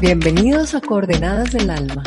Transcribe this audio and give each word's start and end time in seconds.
Bienvenidos 0.00 0.74
a 0.74 0.80
Coordenadas 0.80 1.52
del 1.52 1.68
Alma, 1.68 2.02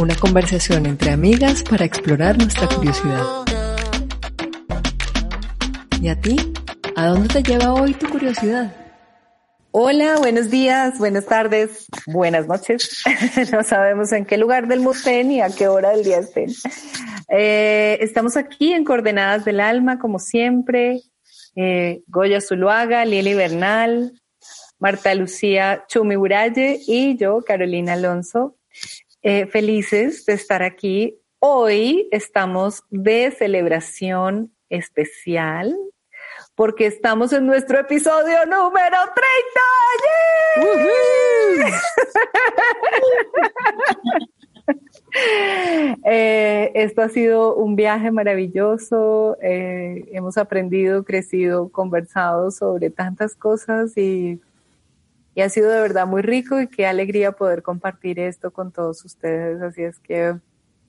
una 0.00 0.16
conversación 0.16 0.86
entre 0.86 1.10
amigas 1.10 1.62
para 1.62 1.84
explorar 1.84 2.38
nuestra 2.38 2.66
curiosidad. 2.66 3.22
¿Y 6.00 6.08
a 6.08 6.18
ti? 6.18 6.36
¿A 6.96 7.08
dónde 7.08 7.28
te 7.28 7.42
lleva 7.42 7.74
hoy 7.74 7.92
tu 7.92 8.08
curiosidad? 8.08 8.74
Hola, 9.72 10.16
buenos 10.16 10.48
días, 10.48 10.98
buenas 10.98 11.26
tardes, 11.26 11.86
buenas 12.06 12.48
noches. 12.48 13.02
no 13.52 13.62
sabemos 13.62 14.10
en 14.12 14.24
qué 14.24 14.38
lugar 14.38 14.66
del 14.66 14.78
mundo 14.78 14.92
estén 14.92 15.30
y 15.30 15.42
a 15.42 15.50
qué 15.50 15.68
hora 15.68 15.90
del 15.90 16.02
día 16.02 16.20
estén. 16.20 16.50
Eh, 17.28 17.98
estamos 18.00 18.38
aquí 18.38 18.72
en 18.72 18.84
Coordenadas 18.84 19.44
del 19.44 19.60
Alma, 19.60 19.98
como 19.98 20.18
siempre. 20.18 21.02
Eh, 21.56 22.00
Goya 22.06 22.40
Zuluaga, 22.40 23.04
Lili 23.04 23.34
Bernal, 23.34 24.14
Marta 24.78 25.14
Lucía 25.14 25.84
Chumi 25.88 26.16
Buralle 26.16 26.80
y 26.86 27.16
yo, 27.16 27.42
Carolina 27.42 27.94
Alonso. 27.94 28.56
Eh, 29.22 29.46
felices 29.46 30.26
de 30.26 30.34
estar 30.34 30.62
aquí. 30.62 31.18
Hoy 31.38 32.08
estamos 32.10 32.82
de 32.90 33.30
celebración 33.30 34.54
especial 34.68 35.76
porque 36.54 36.86
estamos 36.86 37.32
en 37.32 37.46
nuestro 37.46 37.78
episodio 37.80 38.44
número 38.46 38.96
30. 40.54 40.84
eh, 46.04 46.70
esto 46.74 47.02
ha 47.02 47.08
sido 47.08 47.56
un 47.56 47.76
viaje 47.76 48.10
maravilloso. 48.10 49.36
Eh, 49.42 50.04
hemos 50.12 50.38
aprendido, 50.38 51.04
crecido, 51.04 51.70
conversado 51.70 52.50
sobre 52.50 52.90
tantas 52.90 53.34
cosas 53.34 53.96
y 53.96 54.40
y 55.34 55.42
ha 55.42 55.48
sido 55.48 55.70
de 55.70 55.80
verdad 55.80 56.06
muy 56.06 56.22
rico 56.22 56.60
y 56.60 56.68
qué 56.68 56.86
alegría 56.86 57.32
poder 57.32 57.62
compartir 57.62 58.20
esto 58.20 58.52
con 58.52 58.72
todos 58.72 59.04
ustedes. 59.04 59.60
Así 59.62 59.82
es 59.82 59.98
que, 59.98 60.36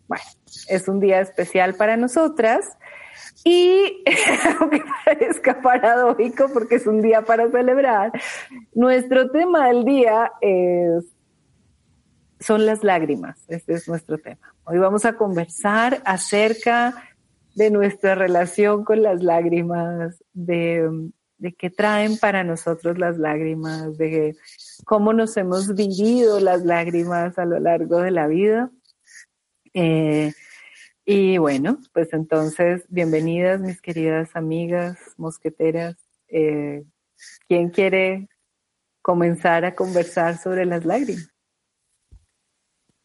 bueno, 0.08 0.24
es 0.68 0.88
un 0.88 1.00
día 1.00 1.20
especial 1.20 1.76
para 1.76 1.98
nosotras 1.98 2.66
y 3.44 4.04
aunque 4.60 4.84
parezca 5.06 5.62
paradójico 5.62 6.50
porque 6.54 6.76
es 6.76 6.88
un 6.88 7.02
día 7.02 7.22
para 7.22 7.50
celebrar, 7.50 8.12
nuestro 8.74 9.32
tema 9.32 9.68
del 9.68 9.84
día 9.84 10.32
es 10.42 11.06
son 12.40 12.66
las 12.66 12.84
lágrimas. 12.84 13.44
Este 13.48 13.74
es 13.74 13.88
nuestro 13.88 14.18
tema. 14.18 14.54
Hoy 14.66 14.78
vamos 14.78 15.06
a 15.06 15.14
conversar 15.14 16.02
acerca 16.06 16.94
de 17.56 17.72
nuestra 17.72 18.14
relación 18.14 18.84
con 18.84 19.02
las 19.02 19.24
lágrimas, 19.24 20.24
de 20.34 21.10
de 21.46 21.54
qué 21.54 21.70
traen 21.70 22.18
para 22.18 22.44
nosotros 22.44 22.98
las 22.98 23.20
lágrimas, 23.20 24.00
de 24.00 24.36
cómo 24.84 25.14
nos 25.14 25.38
hemos 25.38 25.76
vivido 25.76 26.40
las 26.40 26.66
lágrimas 26.66 27.38
a 27.38 27.46
lo 27.46 27.60
largo 27.60 28.00
de 28.00 28.10
la 28.10 28.26
vida. 28.26 28.72
Eh, 29.76 30.34
y 31.06 31.38
bueno, 31.38 31.78
pues 31.94 32.14
entonces, 32.14 32.84
bienvenidas 32.90 33.62
mis 33.62 33.80
queridas 33.80 34.36
amigas 34.36 34.98
mosqueteras. 35.18 35.96
Eh, 36.30 36.84
¿Quién 37.48 37.70
quiere 37.70 38.28
comenzar 39.04 39.66
a 39.66 39.76
conversar 39.76 40.40
sobre 40.40 40.66
las 40.66 40.84
lágrimas? 40.84 41.35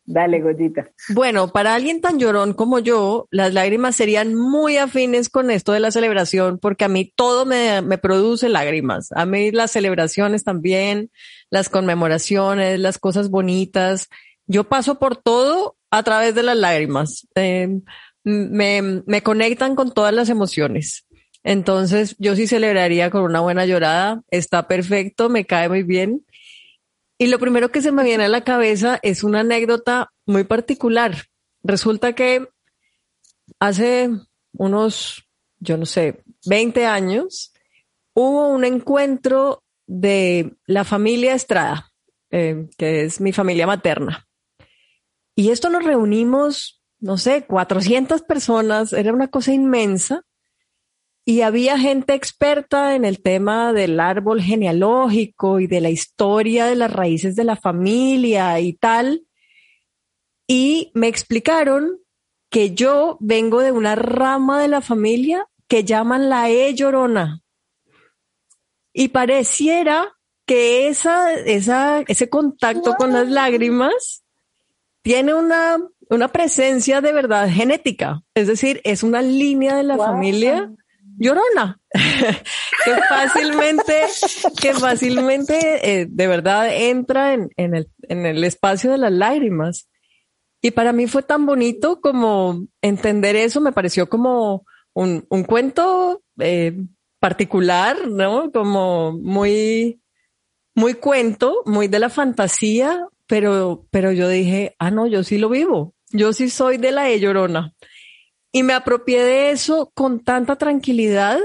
Dale, 0.05 0.41
Goyita. 0.41 0.91
Bueno, 1.11 1.53
para 1.53 1.75
alguien 1.75 2.01
tan 2.01 2.19
llorón 2.19 2.55
como 2.55 2.79
yo, 2.79 3.29
las 3.31 3.55
lágrimas 3.55 3.95
serían 3.95 4.35
muy 4.35 4.77
afines 4.77 5.29
con 5.29 5.51
esto 5.51 5.73
de 5.73 5.81
la 5.81 5.91
celebración, 5.91 6.59
porque 6.59 6.85
a 6.85 6.89
mí 6.89 7.13
todo 7.15 7.47
me, 7.47 7.83
produce 7.99 8.49
lágrimas. 8.49 9.13
A 9.13 9.27
mí 9.27 9.53
las 9.53 9.71
celebraciones 9.71 10.43
también, 10.43 11.11
las 11.51 11.69
conmemoraciones, 11.69 12.81
las 12.81 12.99
cosas 12.99 13.31
bonitas. 13.31 14.09
Yo 14.47 14.65
paso 14.65 14.99
por 14.99 15.17
todo 15.17 15.77
a 15.91 16.03
través 16.03 16.35
de 16.35 16.43
las 16.43 16.57
lágrimas. 16.57 17.29
Eh, 17.37 17.69
me, 18.25 19.03
me 19.07 19.23
conectan 19.23 19.77
con 19.77 19.93
todas 19.93 20.13
las 20.13 20.29
emociones. 20.29 21.07
Entonces, 21.43 22.17
yo 22.19 22.37
sí 22.37 22.47
celebraría 22.47 23.11
con 23.11 23.23
una 23.23 23.41
buena 23.41 23.65
llorada. 23.65 24.23
Está 24.31 24.67
perfecto, 24.67 25.29
me 25.29 25.47
cae 25.47 25.69
muy 25.69 25.83
bien. 25.85 26.25
Y 27.21 27.27
lo 27.27 27.39
primero 27.39 27.71
que 27.71 27.83
se 27.83 27.93
me 27.93 28.03
viene 28.03 28.25
a 28.25 28.29
la 28.29 28.45
cabeza 28.45 28.99
es 29.03 29.23
una 29.23 29.41
anécdota 29.41 30.11
muy 30.25 30.45
particular. 30.45 31.27
Resulta 31.63 32.15
que 32.15 32.49
hace 33.59 34.09
unos, 34.55 35.29
yo 35.59 35.77
no 35.77 35.85
sé, 35.85 36.25
20 36.47 36.87
años, 36.87 37.53
hubo 38.15 38.49
un 38.49 38.65
encuentro 38.65 39.63
de 39.87 40.57
la 40.65 40.85
familia 40.85 41.35
Estrada, 41.35 41.93
eh, 42.31 42.71
que 42.79 43.03
es 43.03 43.21
mi 43.21 43.35
familia 43.35 43.67
materna. 43.67 44.27
Y 45.35 45.51
esto 45.51 45.69
nos 45.69 45.85
reunimos, 45.85 46.83
no 47.01 47.19
sé, 47.19 47.45
400 47.45 48.23
personas, 48.23 48.95
era 48.95 49.13
una 49.13 49.29
cosa 49.29 49.53
inmensa 49.53 50.25
y 51.31 51.43
había 51.43 51.79
gente 51.79 52.15
experta 52.15 52.97
en 52.97 53.05
el 53.05 53.23
tema 53.23 53.73
del 53.73 54.01
árbol 54.01 54.43
genealógico 54.43 55.61
y 55.61 55.69
de 55.69 55.81
la 55.81 55.89
historia 55.89 56.67
de 56.67 56.75
las 56.75 56.93
raíces 56.93 57.37
de 57.37 57.45
la 57.45 57.55
familia 57.55 58.59
y 58.59 58.73
tal. 58.73 59.23
Y 60.49 60.91
me 60.93 61.07
explicaron 61.07 62.01
que 62.51 62.75
yo 62.75 63.17
vengo 63.21 63.61
de 63.61 63.71
una 63.71 63.95
rama 63.95 64.61
de 64.61 64.67
la 64.67 64.81
familia 64.81 65.47
que 65.69 65.85
llaman 65.85 66.31
la 66.31 66.51
E 66.51 66.75
llorona. 66.75 67.43
Y 68.93 69.11
pareciera 69.11 70.17
que 70.47 70.89
esa, 70.89 71.33
esa, 71.33 72.01
ese 72.09 72.29
contacto 72.29 72.97
con 72.97 73.13
las 73.13 73.29
lágrimas 73.29 74.25
tiene 75.03 75.35
una, 75.35 75.79
una 76.09 76.27
presencia 76.27 77.01
de 77.01 77.13
verdad 77.13 77.49
genética. 77.49 78.25
Es 78.35 78.49
decir, 78.49 78.81
es 78.83 79.05
una 79.05 79.23
línea 79.23 79.77
de 79.77 79.85
la 79.85 79.97
familia 79.97 80.73
llorona, 81.19 81.81
que 81.93 82.95
fácilmente, 83.09 83.95
que 84.61 84.75
fácilmente 84.75 86.01
eh, 86.01 86.07
de 86.09 86.27
verdad 86.27 86.75
entra 86.75 87.35
en, 87.35 87.51
el, 87.57 88.45
espacio 88.45 88.91
de 88.91 88.99
las 88.99 89.13
lágrimas. 89.13 89.89
Y 90.63 90.73
para 90.73 90.93
mí 90.93 91.07
fue 91.07 91.23
tan 91.23 91.47
bonito 91.47 92.01
como 92.01 92.67
entender 92.83 93.37
eso, 93.37 93.61
me 93.61 93.73
pareció 93.73 94.09
como 94.09 94.65
un, 94.93 95.23
cuento 95.47 96.23
eh, 96.39 96.77
particular, 97.19 98.09
¿no? 98.09 98.51
Como 98.53 99.13
muy, 99.13 100.03
muy 100.75 100.95
cuento, 100.95 101.63
muy 101.65 101.89
de 101.89 101.99
la 101.99 102.11
fantasía, 102.11 103.07
pero, 103.27 103.87
pero 103.91 104.13
yo 104.13 104.29
dije, 104.29 104.75
ah, 104.79 104.91
no, 104.91 105.07
yo 105.07 105.25
sí 105.25 105.39
lo 105.39 105.49
vivo. 105.49 105.95
Yo 106.13 106.33
sí 106.33 106.51
soy 106.51 106.77
de 106.77 106.91
la 106.91 107.09
e 107.09 107.21
llorona. 107.21 107.73
Y 108.53 108.63
me 108.63 108.73
apropié 108.73 109.23
de 109.23 109.51
eso 109.51 109.93
con 109.95 110.25
tanta 110.25 110.57
tranquilidad 110.57 111.39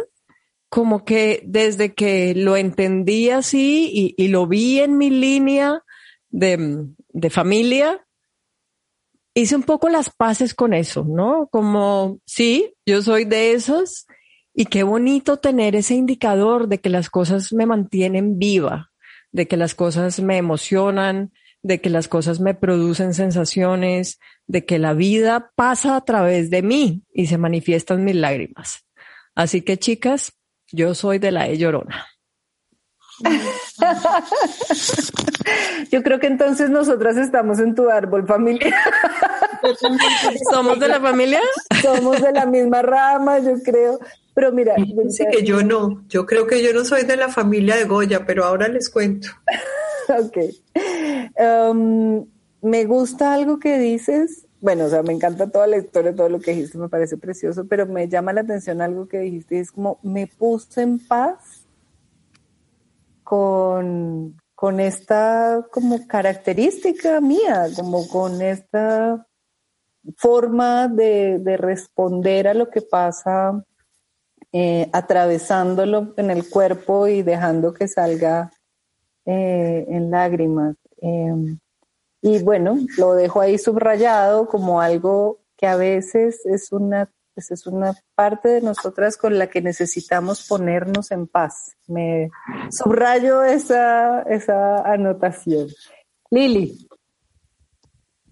como 0.70 1.06
que 1.06 1.42
desde 1.46 1.94
que 1.94 2.34
lo 2.36 2.58
entendí 2.58 3.30
así 3.30 4.14
y, 4.18 4.28
lo 4.28 4.46
vi 4.46 4.80
en 4.80 4.98
mi 4.98 5.10
línea 5.10 5.84
de, 6.30 6.88
de, 7.10 7.30
familia, 7.30 8.06
hice 9.34 9.56
un 9.56 9.64
poco 9.64 9.88
las 9.88 10.10
paces 10.10 10.54
con 10.54 10.74
eso, 10.74 11.06
¿no? 11.08 11.48
Como, 11.50 12.20
sí, 12.26 12.74
yo 12.86 13.02
soy 13.02 13.24
de 13.24 13.54
esos 13.54 14.06
y 14.54 14.66
qué 14.66 14.84
bonito 14.84 15.38
tener 15.38 15.76
ese 15.76 15.96
indicador 15.96 16.68
de 16.68 16.80
que 16.80 16.90
las 16.90 17.10
cosas 17.10 17.54
me 17.54 17.66
mantienen 17.66 18.38
viva, 18.38 18.92
de 19.32 19.48
que 19.48 19.56
las 19.56 19.76
cosas 19.76 20.20
me 20.20 20.38
emocionan, 20.38 21.32
de 21.66 21.82
que 21.82 21.90
las 21.90 22.08
cosas 22.08 22.40
me 22.40 22.54
producen 22.54 23.16
sensaciones, 23.16 24.20
de 24.46 24.66
que 24.66 24.78
la 24.78 24.94
vida 24.94 25.52
pasa 25.56 25.96
a 25.96 26.06
través 26.06 26.52
de 26.52 26.62
mí 26.62 27.02
y 27.12 27.26
se 27.26 27.40
manifiestan 27.40 28.04
mis 28.04 28.16
lágrimas. 28.16 28.86
Así 29.34 29.64
que 29.64 29.78
chicas, 29.78 30.34
yo 30.72 30.94
soy 30.94 31.18
de 31.18 31.32
la 31.32 31.50
E 31.50 31.58
llorona. 31.58 32.06
Yo 35.92 36.04
creo 36.04 36.20
que 36.20 36.28
entonces 36.28 36.70
nosotras 36.70 37.16
estamos 37.18 37.60
en 37.60 37.76
tu 37.76 37.90
árbol 37.90 38.28
familiar. 38.28 38.74
¿Somos 40.52 40.80
de 40.80 40.88
la 40.88 41.00
familia? 41.00 41.40
Somos 41.82 42.22
de 42.22 42.32
la 42.32 42.46
misma 42.46 42.82
rama, 42.82 43.40
yo 43.40 43.54
creo. 43.64 44.00
Pero 44.34 44.52
mira, 44.52 44.76
dice 44.78 45.28
que 45.32 45.44
yo 45.44 45.64
no, 45.64 46.04
yo 46.10 46.26
creo 46.26 46.46
que 46.46 46.62
yo 46.62 46.74
no 46.74 46.84
soy 46.84 47.04
de 47.04 47.16
la 47.16 47.30
familia 47.30 47.76
de 47.76 47.86
Goya, 47.86 48.26
pero 48.26 48.44
ahora 48.44 48.68
les 48.68 48.90
cuento. 48.90 49.30
ok. 50.26 50.38
Um, 51.40 52.26
me 52.62 52.86
gusta 52.86 53.34
algo 53.34 53.60
que 53.60 53.78
dices. 53.78 54.48
Bueno, 54.62 54.86
o 54.86 54.90
sea, 54.90 55.04
me 55.04 55.14
encanta 55.14 55.52
toda 55.52 55.68
la 55.68 55.78
historia, 55.78 56.16
todo 56.16 56.30
lo 56.30 56.40
que 56.40 56.52
dijiste, 56.52 56.78
me 56.78 56.90
parece 56.90 57.18
precioso, 57.18 57.68
pero 57.68 57.86
me 57.86 58.08
llama 58.08 58.34
la 58.34 58.42
atención 58.42 58.82
algo 58.82 59.08
que 59.08 59.20
dijiste, 59.20 59.60
es 59.60 59.72
como 59.72 60.00
me 60.02 60.26
puse 60.26 60.82
en 60.82 60.98
paz 60.98 61.68
con, 63.24 64.42
con 64.56 64.80
esta 64.80 65.66
como 65.72 66.08
característica 66.08 67.22
mía, 67.22 67.68
como 67.76 68.08
con 68.08 68.42
esta 68.42 69.28
forma 70.18 70.88
de, 70.88 71.38
de 71.40 71.58
responder 71.58 72.48
a 72.48 72.54
lo 72.54 72.70
que 72.70 72.82
pasa 72.82 73.64
eh, 74.52 74.90
atravesándolo 74.94 76.14
en 76.16 76.32
el 76.32 76.50
cuerpo 76.50 77.08
y 77.08 77.24
dejando 77.24 77.74
que 77.74 77.90
salga 77.90 78.52
eh, 79.26 79.86
en 79.90 80.12
lágrimas. 80.12 80.76
Em, 81.02 81.60
y 82.22 82.40
bueno, 82.44 82.78
lo 82.98 83.14
dejo 83.14 83.42
ahí 83.42 83.58
subrayado 83.58 84.48
como 84.48 84.82
algo 84.82 85.40
que 85.58 85.68
a 85.68 85.76
veces 85.76 86.46
es 86.46 86.72
una, 86.72 87.10
pues 87.34 87.52
es 87.52 87.68
una 87.68 87.94
parte 88.16 88.50
de 88.50 88.62
nosotras 88.62 89.18
con 89.18 89.38
la 89.38 89.48
que 89.48 89.62
necesitamos 89.62 90.48
ponernos 90.48 91.12
en 91.12 91.28
paz. 91.28 91.76
Me 91.88 92.30
subrayo 92.72 93.44
esa, 93.44 94.22
esa 94.24 94.82
anotación. 94.82 95.68
Lili. 96.32 96.88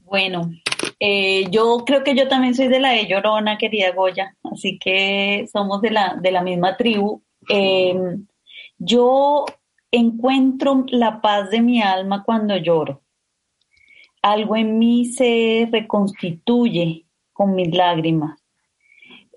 Bueno, 0.02 0.52
eh, 1.00 1.50
yo 1.50 1.84
creo 1.86 2.04
que 2.04 2.16
yo 2.16 2.28
también 2.28 2.56
soy 2.56 2.68
de 2.68 2.80
la 2.80 2.92
de 2.92 3.08
Llorona, 3.08 3.58
querida 3.58 3.92
Goya, 3.92 4.36
así 4.44 4.78
que 4.80 5.48
somos 5.52 5.82
de 5.82 5.92
la, 5.92 6.18
de 6.22 6.32
la 6.32 6.42
misma 6.42 6.78
tribu. 6.78 7.22
Em, 7.50 8.26
yo 8.78 9.46
encuentro 9.94 10.86
la 10.90 11.22
paz 11.22 11.52
de 11.52 11.62
mi 11.62 11.82
alma 11.82 12.24
cuando 12.24 12.58
lloro. 12.58 13.02
Algo 14.22 14.56
en 14.56 14.80
mí 14.80 15.06
se 15.06 15.70
reconstituye 15.72 17.06
con 17.32 17.56
mis 17.56 17.74
lágrimas. 17.74 18.40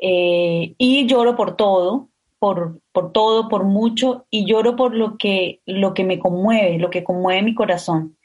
Eh, 0.01 0.75
y 0.79 1.07
lloro 1.07 1.37
por 1.37 1.57
todo, 1.57 2.09
por, 2.39 2.81
por, 2.93 3.13
todo, 3.13 3.49
por 3.49 3.65
mucho, 3.65 4.27
y 4.31 4.47
lloro 4.47 4.77
por 4.77 4.95
lo 4.95 5.19
que, 5.19 5.61
lo 5.67 5.95
que 5.95 6.05
me 6.05 6.19
conmueve, 6.19 6.79
lo 6.79 6.91
que 6.91 7.05
conmueve 7.05 7.43
mi 7.43 7.55
corazón. 7.55 8.17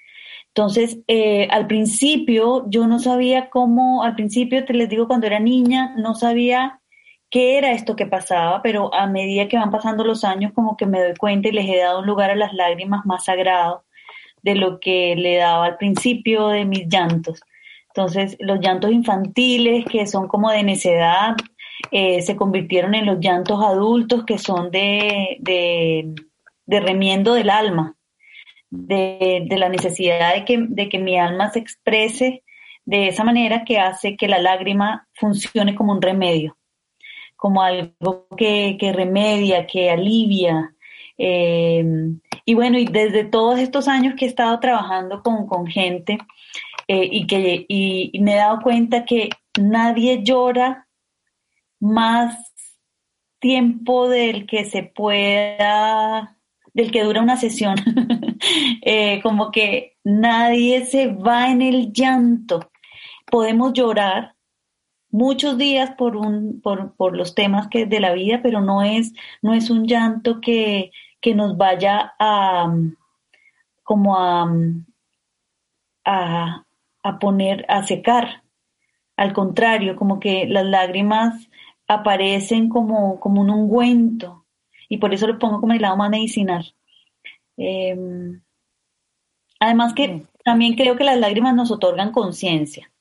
Entonces, 0.47 0.99
eh, 1.07 1.47
al 1.49 1.67
principio 1.67 2.65
yo 2.69 2.87
no 2.87 2.99
sabía 2.99 3.49
cómo, 3.49 4.03
al 4.03 4.15
principio 4.15 4.65
te 4.65 4.73
les 4.73 4.89
digo 4.89 5.07
cuando 5.07 5.27
era 5.27 5.39
niña, 5.39 5.95
no 5.97 6.13
sabía 6.13 6.80
qué 7.31 7.57
era 7.57 7.71
esto 7.71 7.95
que 7.95 8.05
pasaba, 8.05 8.61
pero 8.61 8.93
a 8.93 9.07
medida 9.07 9.47
que 9.47 9.57
van 9.57 9.71
pasando 9.71 10.03
los 10.03 10.23
años 10.23 10.51
como 10.53 10.77
que 10.77 10.85
me 10.85 11.01
doy 11.01 11.15
cuenta 11.15 11.49
y 11.49 11.53
les 11.53 11.67
he 11.67 11.77
dado 11.79 11.99
un 12.01 12.05
lugar 12.05 12.31
a 12.31 12.35
las 12.35 12.53
lágrimas 12.53 13.05
más 13.05 13.25
sagrado 13.25 13.85
de 14.43 14.55
lo 14.55 14.79
que 14.79 15.15
le 15.15 15.37
daba 15.37 15.65
al 15.65 15.77
principio 15.77 16.49
de 16.49 16.65
mis 16.65 16.87
llantos. 16.87 17.41
Entonces, 17.87 18.37
los 18.39 18.59
llantos 18.59 18.91
infantiles 18.91 19.85
que 19.85 20.05
son 20.07 20.27
como 20.27 20.51
de 20.51 20.63
necedad, 20.63 21.35
eh, 21.91 22.21
se 22.21 22.35
convirtieron 22.35 22.93
en 22.95 23.05
los 23.05 23.19
llantos 23.19 23.63
adultos 23.63 24.25
que 24.25 24.37
son 24.37 24.71
de, 24.71 25.37
de, 25.39 26.13
de 26.65 26.79
remiendo 26.79 27.33
del 27.33 27.49
alma 27.49 27.95
de, 28.71 29.45
la 29.57 29.69
necesidad 29.69 30.33
de 30.33 30.45
que, 30.45 30.57
de 30.57 30.89
que 30.89 30.97
mi 30.97 31.19
alma 31.19 31.51
se 31.51 31.59
exprese 31.59 32.43
de 32.85 33.07
esa 33.07 33.23
manera 33.23 33.63
que 33.65 33.79
hace 33.79 34.15
que 34.15 34.27
la 34.27 34.39
lágrima 34.39 35.07
funcione 35.13 35.75
como 35.75 35.91
un 35.91 36.01
remedio, 36.01 36.57
como 37.41 37.63
algo 37.63 38.27
que, 38.37 38.77
remedia, 38.93 39.65
que 39.65 39.89
alivia. 39.89 40.75
Eh, 41.17 41.83
y 42.45 42.53
bueno, 42.53 42.77
y 42.77 42.85
desde 42.85 43.23
todos 43.23 43.59
estos 43.59 43.87
años 43.87 44.13
que 44.15 44.25
he 44.25 44.27
estado 44.27 44.59
trabajando 44.59 45.23
con, 45.23 45.65
gente 45.65 46.19
eh, 46.87 47.09
y 47.11 47.25
que 47.25 47.65
y 47.67 48.19
me 48.21 48.33
he 48.33 48.37
dado 48.37 48.61
cuenta 48.61 49.05
que 49.05 49.29
nadie 49.59 50.21
llora 50.21 50.87
más 51.79 52.37
tiempo 53.39 54.07
del 54.07 54.45
que 54.45 54.65
se 54.65 54.83
pueda 54.83 56.37
del 56.75 56.91
que 56.91 57.03
dura 57.03 57.21
una 57.21 57.37
sesión. 57.37 57.75
Eh, 58.83 59.21
como 59.21 59.51
que 59.51 59.97
nadie 60.03 60.87
se 60.87 61.07
va 61.09 61.51
en 61.51 61.61
el 61.61 61.93
llanto. 61.93 62.71
Podemos 63.29 63.71
llorar 63.73 64.33
muchos 65.11 65.57
días 65.57 65.91
por, 65.97 66.15
un, 66.15 66.61
por, 66.61 66.95
por 66.95 67.15
los 67.15 67.35
temas 67.35 67.67
que, 67.67 67.85
de 67.85 67.99
la 67.99 68.13
vida, 68.13 68.39
pero 68.41 68.61
no 68.61 68.81
es, 68.81 69.13
no 69.41 69.53
es 69.53 69.69
un 69.69 69.85
llanto 69.85 70.41
que, 70.41 70.91
que 71.19 71.35
nos 71.35 71.57
vaya 71.57 72.13
a 72.19 72.73
como 73.83 74.17
a, 74.17 74.49
a, 76.05 76.65
a 77.03 77.19
poner, 77.19 77.65
a 77.67 77.83
secar. 77.83 78.43
Al 79.17 79.33
contrario, 79.33 79.95
como 79.95 80.19
que 80.19 80.47
las 80.47 80.65
lágrimas 80.65 81.49
aparecen 81.87 82.69
como, 82.69 83.19
como 83.19 83.41
un 83.41 83.49
ungüento, 83.49 84.45
y 84.87 84.97
por 84.97 85.13
eso 85.13 85.27
lo 85.27 85.39
pongo 85.39 85.59
como 85.59 85.73
el 85.73 85.81
lado 85.81 85.97
más 85.97 86.09
medicinal. 86.09 86.73
Em, 87.57 88.41
además 89.59 89.93
que 89.93 90.23
también 90.43 90.75
creo 90.75 90.95
que 90.95 91.03
las 91.03 91.17
lágrimas 91.19 91.53
nos 91.53 91.71
otorgan 91.71 92.11
conciencia 92.11 92.91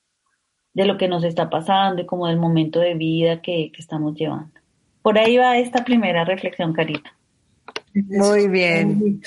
de 0.73 0.85
lo 0.85 0.97
que 0.97 1.07
nos 1.07 1.23
está 1.23 1.49
pasando 1.49 2.01
y 2.01 2.05
como 2.05 2.27
del 2.27 2.37
momento 2.37 2.79
de 2.79 2.95
vida 2.95 3.41
que, 3.41 3.71
estamos 3.77 4.15
llevando. 4.15 4.51
Por 5.01 5.17
ahí 5.17 5.37
va 5.37 5.57
esta 5.57 5.83
primera 5.83 6.23
reflexión, 6.23 6.73
Carita. 6.73 7.13
Muy 7.93 8.47
bien. 8.47 9.21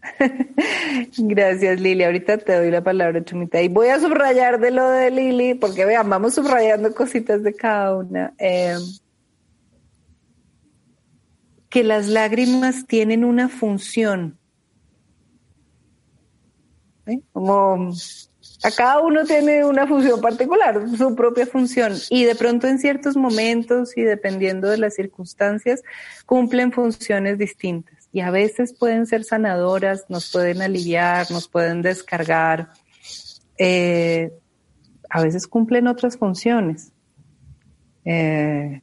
Gracias, 1.18 1.80
Lili. 1.80 2.04
Ahorita 2.04 2.38
te 2.38 2.54
doy 2.54 2.70
la 2.70 2.82
palabra, 2.82 3.22
Chumita. 3.24 3.60
Y 3.60 3.68
voy 3.68 3.88
a 3.88 4.00
subrayar 4.00 4.60
de 4.60 4.70
lo 4.70 4.88
de 4.88 5.10
Lili, 5.10 5.54
porque 5.54 5.84
vean, 5.84 6.08
vamos 6.08 6.34
subrayando 6.34 6.94
cositas 6.94 7.42
de 7.42 7.52
cada 7.52 7.96
una. 7.96 8.32
Em, 8.38 8.80
que 11.68 11.84
las 11.84 12.08
lágrimas 12.08 12.86
tienen 12.86 13.24
una 13.24 13.48
función. 13.48 14.38
Como 17.32 17.92
a 18.62 18.70
cada 18.72 19.00
uno 19.00 19.24
tiene 19.24 19.64
una 19.64 19.86
función 19.86 20.20
particular, 20.20 20.84
su 20.96 21.14
propia 21.14 21.46
función, 21.46 21.94
y 22.10 22.24
de 22.24 22.34
pronto 22.34 22.66
en 22.66 22.78
ciertos 22.78 23.16
momentos 23.16 23.96
y 23.96 24.02
dependiendo 24.02 24.68
de 24.68 24.78
las 24.78 24.94
circunstancias, 24.94 25.82
cumplen 26.26 26.72
funciones 26.72 27.38
distintas. 27.38 28.08
Y 28.12 28.20
a 28.20 28.30
veces 28.30 28.72
pueden 28.72 29.06
ser 29.06 29.22
sanadoras, 29.22 30.06
nos 30.08 30.32
pueden 30.32 30.62
aliviar, 30.62 31.30
nos 31.30 31.48
pueden 31.48 31.82
descargar. 31.82 32.70
Eh, 33.58 34.32
a 35.08 35.22
veces 35.22 35.46
cumplen 35.46 35.86
otras 35.86 36.16
funciones. 36.16 36.92
Eh, 38.04 38.80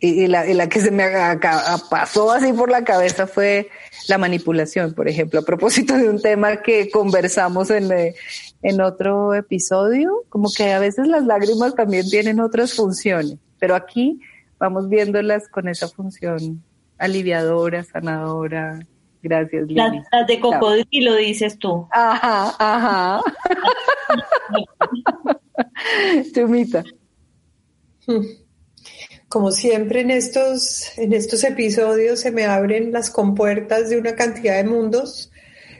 y, 0.00 0.28
la, 0.28 0.44
la, 0.44 0.68
que 0.68 0.80
se 0.80 0.92
me 0.92 1.04
pasó 1.90 2.30
así 2.30 2.52
por 2.52 2.70
la 2.70 2.84
cabeza 2.84 3.26
fue 3.26 3.68
la 4.06 4.16
manipulación, 4.16 4.94
por 4.94 5.08
ejemplo, 5.08 5.40
a 5.40 5.44
propósito 5.44 5.94
de 5.94 6.08
un 6.08 6.22
tema 6.22 6.62
que 6.62 6.88
conversamos 6.88 7.70
en, 7.70 7.90
eh, 7.90 8.14
en 8.62 8.80
otro 8.80 9.34
episodio, 9.34 10.24
como 10.28 10.48
que 10.54 10.72
a 10.72 10.78
veces 10.78 11.06
las 11.06 11.24
lágrimas 11.24 11.74
también 11.74 12.08
tienen 12.08 12.40
otras 12.40 12.74
funciones, 12.74 13.36
pero 13.58 13.74
aquí 13.74 14.20
vamos 14.58 14.88
viéndolas 14.88 15.48
con 15.48 15.68
esa 15.68 15.88
función 15.88 16.62
aliviadora, 16.98 17.84
sanadora. 17.84 18.80
Gracias, 19.22 19.62
Lili. 19.62 19.74
Las, 19.74 19.92
las 20.12 20.26
de 20.26 20.40
cocodrilo, 20.40 21.14
dices 21.16 21.58
tú. 21.58 21.86
Ajá, 21.90 22.54
ajá. 22.58 23.20
Chumita. 26.34 26.84
Hmm. 28.06 28.24
Como 29.28 29.50
siempre 29.50 30.00
en 30.00 30.10
estos, 30.10 30.96
en 30.98 31.12
estos 31.12 31.44
episodios 31.44 32.20
se 32.20 32.30
me 32.30 32.46
abren 32.46 32.92
las 32.92 33.10
compuertas 33.10 33.90
de 33.90 33.98
una 33.98 34.14
cantidad 34.14 34.56
de 34.56 34.64
mundos 34.64 35.30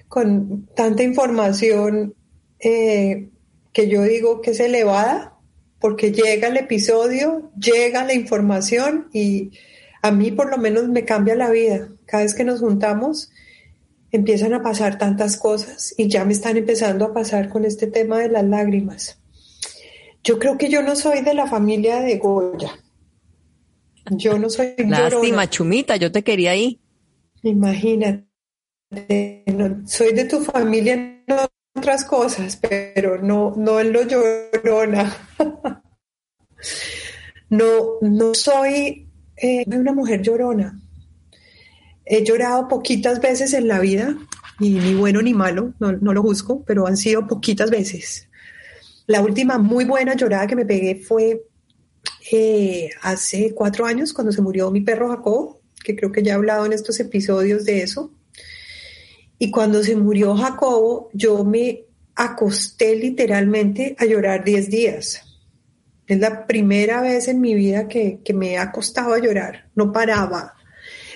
con 0.09 0.67
tanta 0.75 1.03
información 1.03 2.15
eh, 2.61 3.29
que 3.73 3.89
yo 3.89 4.03
digo 4.03 4.41
que 4.41 4.53
es 4.53 4.61
elevada, 4.61 5.39
porque 5.81 6.13
llega 6.13 6.49
el 6.49 6.57
episodio, 6.57 7.51
llega 7.59 8.05
la 8.05 8.15
información 8.15 9.09
y 9.13 9.53
a 10.03 10.11
mí 10.11 10.31
por 10.31 10.51
lo 10.51 10.59
menos 10.59 10.89
me 10.89 11.05
cambia 11.05 11.35
la 11.35 11.51
vida. 11.51 11.89
Cada 12.07 12.25
vez 12.25 12.35
que 12.35 12.45
nos 12.45 12.61
juntamos 12.61 13.31
empiezan 14.11 14.55
a 14.55 14.63
pasar 14.63 14.99
tantas 14.99 15.37
cosas 15.37 15.95
y 15.97 16.09
ya 16.09 16.25
me 16.25 16.33
están 16.33 16.57
empezando 16.57 17.05
a 17.05 17.13
pasar 17.13 17.49
con 17.49 17.65
este 17.65 17.87
tema 17.87 18.19
de 18.19 18.29
las 18.29 18.45
lágrimas. 18.45 19.21
Yo 20.25 20.39
creo 20.39 20.59
que 20.59 20.69
yo 20.69 20.83
no 20.83 20.97
soy 20.97 21.23
de 21.23 21.35
la 21.35 21.47
familia 21.47 22.01
de 22.01 22.17
Goya. 22.19 22.73
Yo 24.11 24.39
no 24.39 24.49
soy 24.49 24.75
Lástima, 24.79 25.49
Chumita, 25.49 25.97
yo 25.97 26.11
te 26.11 26.25
quería 26.25 26.53
ahí. 26.53 26.81
Imagínate, 27.43 28.25
soy 29.87 30.15
de 30.15 30.25
tu 30.25 30.41
familia 30.41 31.23
otras 31.79 32.05
cosas, 32.05 32.57
pero 32.57 33.21
no, 33.23 33.55
no 33.57 33.81
en 33.81 33.93
lo 33.93 34.03
llorona. 34.03 35.17
no, 37.51 37.67
no 38.03 38.35
soy 38.35 39.09
eh, 39.37 39.65
una 39.67 39.93
mujer 39.93 40.23
llorona. 40.23 40.79
He 42.05 42.25
llorado 42.25 42.69
poquitas 42.69 43.21
veces 43.21 43.53
en 43.53 43.69
la 43.69 43.81
vida, 43.81 44.17
y 44.61 44.71
ni 44.71 44.95
bueno 44.95 45.23
ni 45.23 45.35
malo, 45.35 45.75
no, 45.79 45.93
lo 45.93 46.23
juzgo, 46.23 46.65
pero 46.65 46.87
han 46.87 46.97
sido 46.97 47.27
poquitas 47.27 47.71
veces. 47.71 48.29
La 49.07 49.21
última 49.21 49.59
muy 49.59 49.85
buena 49.85 50.15
llorada 50.15 50.47
que 50.47 50.57
me 50.57 50.67
pegué 50.67 50.97
fue 50.97 51.45
eh, 52.33 52.91
hace 53.03 53.55
cuatro 53.55 53.87
años 53.87 54.13
cuando 54.13 54.33
se 54.33 54.43
murió 54.43 54.71
mi 54.71 54.81
perro 54.81 55.09
Jacob, 55.11 55.59
que 55.83 55.97
creo 55.97 56.13
que 56.13 56.23
ya 56.23 56.33
he 56.33 56.35
hablado 56.35 56.67
en 56.67 56.73
estos 56.73 56.99
episodios 57.01 57.65
de 57.65 57.83
eso. 57.83 58.13
Y 59.39 59.51
cuando 59.51 59.83
se 59.83 59.95
murió 59.95 60.35
Jacobo, 60.35 61.11
yo 61.13 61.45
me 61.45 61.85
acosté 62.15 62.97
literalmente 62.97 63.95
a 63.99 64.05
llorar 64.05 64.45
10 64.45 64.71
días. 64.71 65.23
Es 66.07 66.19
la 66.19 66.47
primera 66.47 67.01
vez 67.01 67.29
en 67.29 67.41
mi 67.41 67.55
vida 67.55 67.87
que, 67.87 68.21
que 68.25 68.35
me 68.35 68.53
he 68.53 68.59
acostado 68.59 69.15
a 69.15 69.21
llorar, 69.21 69.69
no 69.75 69.93
paraba. 69.93 70.55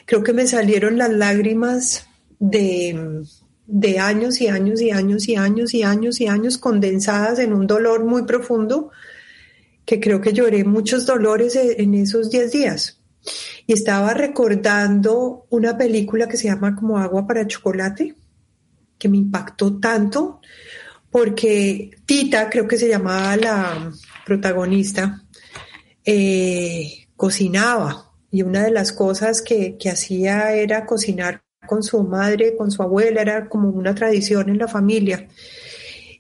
Creo 0.04 0.22
que 0.22 0.32
me 0.32 0.46
salieron 0.46 0.98
las 0.98 1.10
lágrimas 1.10 2.06
de, 2.38 3.24
de 3.66 3.98
años 3.98 4.40
y 4.40 4.48
años 4.48 4.80
y 4.80 4.90
años 4.90 5.28
y 5.28 5.36
años 5.36 5.74
y 5.74 5.82
años 5.82 6.20
y 6.20 6.26
años 6.26 6.58
condensadas 6.58 7.38
en 7.38 7.52
un 7.52 7.66
dolor 7.66 8.04
muy 8.04 8.24
profundo, 8.24 8.90
que 9.84 9.98
creo 9.98 10.20
que 10.20 10.32
lloré 10.32 10.64
muchos 10.64 11.06
dolores 11.06 11.56
en 11.56 11.94
esos 11.94 12.30
10 12.30 12.52
días. 12.52 13.01
Y 13.66 13.72
estaba 13.72 14.14
recordando 14.14 15.46
una 15.50 15.76
película 15.76 16.28
que 16.28 16.36
se 16.36 16.48
llama 16.48 16.74
como 16.74 16.98
Agua 16.98 17.26
para 17.26 17.46
Chocolate, 17.46 18.14
que 18.98 19.08
me 19.08 19.18
impactó 19.18 19.78
tanto, 19.78 20.40
porque 21.10 21.90
Tita, 22.06 22.48
creo 22.48 22.66
que 22.66 22.78
se 22.78 22.88
llamaba 22.88 23.36
la 23.36 23.92
protagonista, 24.24 25.22
eh, 26.04 27.06
cocinaba. 27.16 28.10
Y 28.30 28.42
una 28.42 28.64
de 28.64 28.70
las 28.70 28.92
cosas 28.92 29.42
que, 29.42 29.76
que 29.76 29.90
hacía 29.90 30.54
era 30.54 30.86
cocinar 30.86 31.42
con 31.66 31.82
su 31.82 32.02
madre, 32.02 32.56
con 32.56 32.70
su 32.70 32.82
abuela, 32.82 33.20
era 33.20 33.48
como 33.48 33.68
una 33.68 33.94
tradición 33.94 34.48
en 34.48 34.58
la 34.58 34.68
familia. 34.68 35.28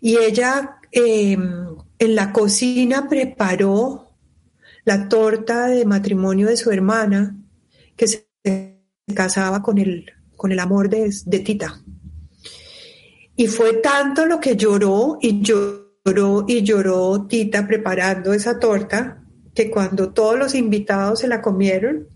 Y 0.00 0.16
ella 0.18 0.78
eh, 0.90 1.38
en 1.98 2.14
la 2.14 2.32
cocina 2.32 3.08
preparó 3.08 4.11
la 4.84 5.08
torta 5.08 5.66
de 5.66 5.84
matrimonio 5.84 6.48
de 6.48 6.56
su 6.56 6.70
hermana, 6.70 7.36
que 7.96 8.08
se 8.08 8.28
casaba 9.14 9.62
con 9.62 9.78
el, 9.78 10.10
con 10.36 10.52
el 10.52 10.58
amor 10.58 10.88
de, 10.88 11.12
de 11.24 11.38
Tita. 11.40 11.82
Y 13.36 13.46
fue 13.46 13.74
tanto 13.74 14.26
lo 14.26 14.40
que 14.40 14.56
lloró 14.56 15.18
y 15.20 15.40
lloró 15.42 16.44
y 16.48 16.62
lloró 16.62 17.26
Tita 17.26 17.66
preparando 17.66 18.32
esa 18.32 18.58
torta, 18.58 19.22
que 19.54 19.70
cuando 19.70 20.12
todos 20.12 20.38
los 20.38 20.54
invitados 20.54 21.20
se 21.20 21.28
la 21.28 21.42
comieron, 21.42 22.08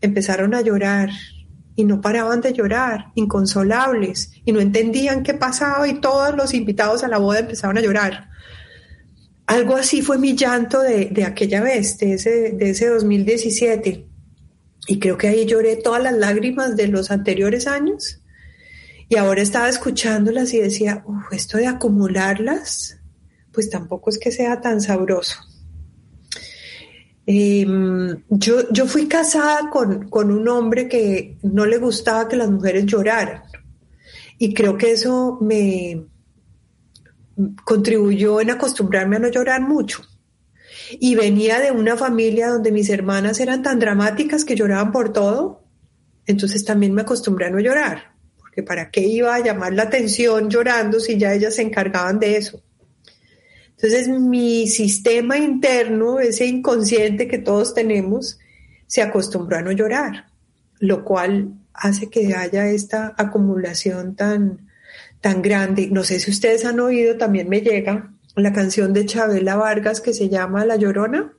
empezaron 0.00 0.54
a 0.54 0.60
llorar 0.60 1.10
y 1.74 1.84
no 1.84 2.00
paraban 2.00 2.40
de 2.40 2.52
llorar, 2.52 3.06
inconsolables, 3.14 4.32
y 4.44 4.52
no 4.52 4.60
entendían 4.60 5.22
qué 5.22 5.34
pasaba 5.34 5.88
y 5.88 6.00
todos 6.00 6.34
los 6.36 6.52
invitados 6.54 7.02
a 7.04 7.08
la 7.08 7.18
boda 7.18 7.40
empezaron 7.40 7.78
a 7.78 7.80
llorar. 7.80 8.29
Algo 9.50 9.74
así 9.74 10.00
fue 10.00 10.16
mi 10.16 10.36
llanto 10.36 10.80
de, 10.80 11.24
aquella 11.26 11.60
vez, 11.60 11.98
de 11.98 12.12
ese, 12.12 12.52
de 12.52 12.70
ese 12.70 12.86
2017. 12.86 14.06
Y 14.86 15.00
creo 15.00 15.18
que 15.18 15.26
ahí 15.26 15.44
lloré 15.44 15.74
todas 15.74 16.00
las 16.00 16.12
lágrimas 16.12 16.76
de 16.76 16.86
los 16.86 17.10
anteriores 17.10 17.66
años. 17.66 18.22
Y 19.08 19.16
ahora 19.16 19.42
estaba 19.42 19.68
escuchándolas 19.68 20.54
y 20.54 20.60
decía, 20.60 21.04
esto 21.32 21.58
de 21.58 21.66
acumularlas, 21.66 23.00
pues 23.50 23.68
tampoco 23.68 24.10
es 24.10 24.18
que 24.20 24.30
sea 24.30 24.60
tan 24.60 24.80
sabroso. 24.80 25.34
Em, 27.26 28.22
yo, 28.28 28.70
yo 28.70 28.86
fui 28.86 29.08
casada 29.08 29.68
con, 29.68 30.08
con 30.10 30.30
un 30.30 30.46
hombre 30.46 30.88
que 30.88 31.38
no 31.42 31.66
le 31.66 31.78
gustaba 31.78 32.28
que 32.28 32.36
las 32.36 32.52
mujeres 32.52 32.86
lloraran. 32.86 33.42
Y 34.38 34.54
creo 34.54 34.78
que 34.78 34.92
eso 34.92 35.38
me, 35.40 36.06
contribuyó 37.64 38.40
en 38.40 38.50
acostumbrarme 38.50 39.16
a 39.16 39.20
no 39.20 39.28
llorar 39.28 39.60
mucho. 39.60 40.02
Y 40.98 41.14
venía 41.14 41.60
de 41.60 41.70
una 41.70 41.96
familia 41.96 42.48
donde 42.48 42.72
mis 42.72 42.90
hermanas 42.90 43.40
eran 43.40 43.62
tan 43.62 43.78
dramáticas 43.78 44.44
que 44.44 44.56
lloraban 44.56 44.92
por 44.92 45.12
todo, 45.12 45.64
entonces 46.26 46.64
también 46.64 46.94
me 46.94 47.02
acostumbré 47.02 47.46
a 47.46 47.50
no 47.50 47.60
llorar, 47.60 48.14
porque 48.38 48.62
para 48.62 48.90
qué 48.90 49.00
iba 49.00 49.34
a 49.34 49.40
llamar 49.40 49.72
la 49.72 49.84
atención 49.84 50.50
llorando 50.50 51.00
si 51.00 51.18
ya 51.18 51.32
ellas 51.32 51.56
se 51.56 51.62
encargaban 51.62 52.18
de 52.18 52.36
eso. 52.36 52.62
Entonces 53.70 54.08
mi 54.08 54.66
sistema 54.66 55.38
interno, 55.38 56.20
ese 56.20 56.46
inconsciente 56.46 57.28
que 57.28 57.38
todos 57.38 57.72
tenemos, 57.72 58.38
se 58.86 59.02
acostumbró 59.02 59.56
a 59.56 59.62
no 59.62 59.72
llorar, 59.72 60.26
lo 60.80 61.04
cual 61.04 61.54
hace 61.72 62.10
que 62.10 62.34
haya 62.34 62.66
esta 62.66 63.14
acumulación 63.16 64.16
tan, 64.16 64.69
tan 65.20 65.42
grande. 65.42 65.88
No 65.90 66.04
sé 66.04 66.20
si 66.20 66.30
ustedes 66.30 66.64
han 66.64 66.80
oído, 66.80 67.16
también 67.16 67.48
me 67.48 67.60
llega 67.60 68.12
la 68.36 68.52
canción 68.52 68.92
de 68.92 69.06
Chabela 69.06 69.56
Vargas 69.56 70.00
que 70.00 70.14
se 70.14 70.28
llama 70.28 70.64
La 70.64 70.76
Llorona. 70.76 71.32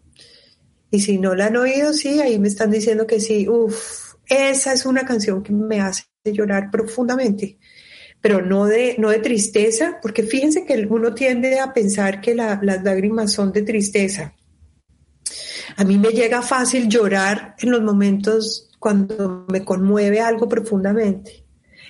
Y 0.90 1.00
si 1.00 1.18
no 1.18 1.36
la 1.36 1.48
han 1.48 1.58
oído, 1.58 1.94
sí, 1.94 2.20
ahí 2.20 2.38
me 2.38 2.48
están 2.48 2.70
diciendo 2.70 3.08
que 3.08 3.20
sí. 3.20 3.48
Uf, 3.48 4.16
esa 4.28 4.74
es 4.74 4.86
una 4.86 5.06
canción 5.06 5.42
que 5.42 5.54
me 5.54 5.80
hace 5.80 6.04
llorar 6.26 6.70
profundamente, 6.70 7.58
pero 8.20 8.42
no 8.42 8.66
de, 8.66 8.96
no 8.98 9.10
de 9.10 9.20
tristeza, 9.20 10.00
porque 10.02 10.24
fíjense 10.24 10.66
que 10.66 10.86
uno 10.90 11.14
tiende 11.14 11.60
a 11.60 11.74
pensar 11.74 12.22
que 12.22 12.36
las 12.36 12.62
lágrimas 12.62 13.32
son 13.32 13.52
de 13.52 13.64
tristeza. 13.64 14.36
A 15.78 15.86
mí 15.86 15.98
me 15.98 16.10
llega 16.10 16.42
fácil 16.42 16.90
llorar 16.90 17.56
en 17.60 17.72
los 17.72 17.82
momentos 17.82 18.70
cuando 18.78 19.46
me 19.48 19.64
conmueve 19.64 20.20
algo 20.20 20.50
profundamente 20.50 21.41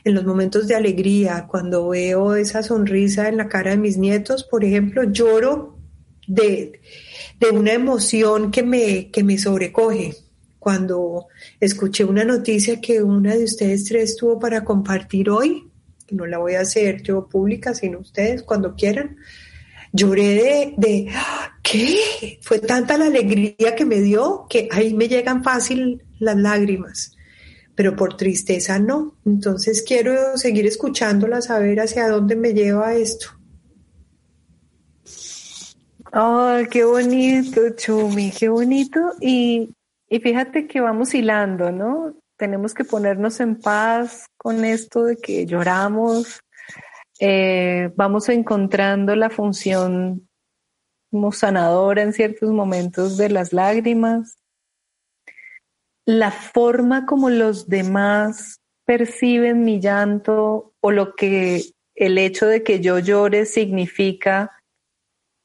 en 0.03 0.15
los 0.15 0.25
momentos 0.25 0.67
de 0.67 0.75
alegría, 0.75 1.46
cuando 1.48 1.89
veo 1.89 2.36
esa 2.36 2.63
sonrisa 2.63 3.29
en 3.29 3.38
la 3.38 3.48
cara 3.48 3.72
de 3.72 3.77
mis 3.77 3.98
nietos, 3.98 4.43
por 4.43 4.63
ejemplo, 4.63 5.03
lloro 5.03 5.77
de, 6.27 6.81
de 7.39 7.50
una 7.50 7.74
emoción 7.74 8.51
que 8.51 8.63
me, 8.63 9.12
que 9.12 9.24
me 9.24 9.38
sobrecoge. 9.38 10.15
Cuando 10.58 11.27
escuché 11.60 12.03
una 12.03 12.24
noticia 12.24 12.79
que 12.79 13.01
una 13.01 13.36
de 13.36 13.43
ustedes 13.43 13.86
tres 13.86 14.15
tuvo 14.15 14.39
para 14.39 14.63
compartir 14.63 15.29
hoy, 15.29 15.70
que 16.05 16.15
no 16.15 16.25
la 16.25 16.38
voy 16.38 16.53
a 16.53 16.62
hacer 16.62 17.01
yo 17.01 17.27
pública, 17.27 17.74
sino 17.74 18.00
ustedes 18.00 18.43
cuando 18.43 18.75
quieran, 18.75 19.17
lloré 19.91 20.36
de, 20.36 20.74
de, 20.77 21.12
¿qué? 21.63 22.39
Fue 22.41 22.60
tanta 22.60 22.98
la 22.98 23.05
alegría 23.05 23.75
que 23.75 23.86
me 23.86 24.01
dio 24.01 24.46
que 24.50 24.67
ahí 24.72 24.93
me 24.93 25.08
llegan 25.08 25.43
fácil 25.43 26.03
las 26.20 26.38
lágrimas 26.38 27.17
pero 27.75 27.96
por 27.96 28.18
tristeza 28.18 28.80
no. 28.80 29.16
Entonces 29.25 29.84
quiero 29.84 30.38
seguir 30.38 30.66
escuchándola, 30.66 31.42
saber 31.42 31.80
hacia 31.80 32.08
dónde 32.08 32.36
me 32.36 32.54
lleva 32.54 32.94
esto. 32.96 33.28
¡Ay, 36.12 36.66
qué 36.68 36.84
bonito, 36.84 37.62
Chumi, 37.75 38.32
qué 38.32 38.50
bonito! 38.50 39.00
Y, 39.22 39.70
y 40.10 40.20
fíjate 40.20 40.68
que 40.68 40.82
vamos 40.82 41.13
hilando, 41.13 41.72
¿no? 41.72 42.16
Tenemos 42.38 42.74
que 42.74 42.84
ponernos 42.84 43.40
en 43.40 43.56
paz 43.56 44.25
con 44.38 44.66
esto 44.66 45.06
de 45.06 45.16
que 45.16 45.46
lloramos, 45.46 46.42
eh, 47.24 47.92
vamos 47.96 48.30
encontrando 48.30 49.16
la 49.16 49.30
función 49.30 50.28
como 51.12 51.32
sanadora 51.32 52.01
en 52.01 52.13
ciertos 52.13 52.51
momentos 52.51 53.16
de 53.16 53.30
las 53.30 53.54
lágrimas, 53.54 54.40
la 56.05 56.31
forma 56.31 57.05
como 57.05 57.29
los 57.29 57.67
demás 57.67 58.60
perciben 58.86 59.63
mi 59.63 59.79
llanto 59.79 60.74
o 60.81 60.91
lo 60.91 61.15
que 61.15 61.63
el 61.96 62.17
hecho 62.17 62.48
de 62.48 62.63
que 62.63 62.79
yo 62.79 63.00
llore 63.00 63.46
significa 63.46 64.51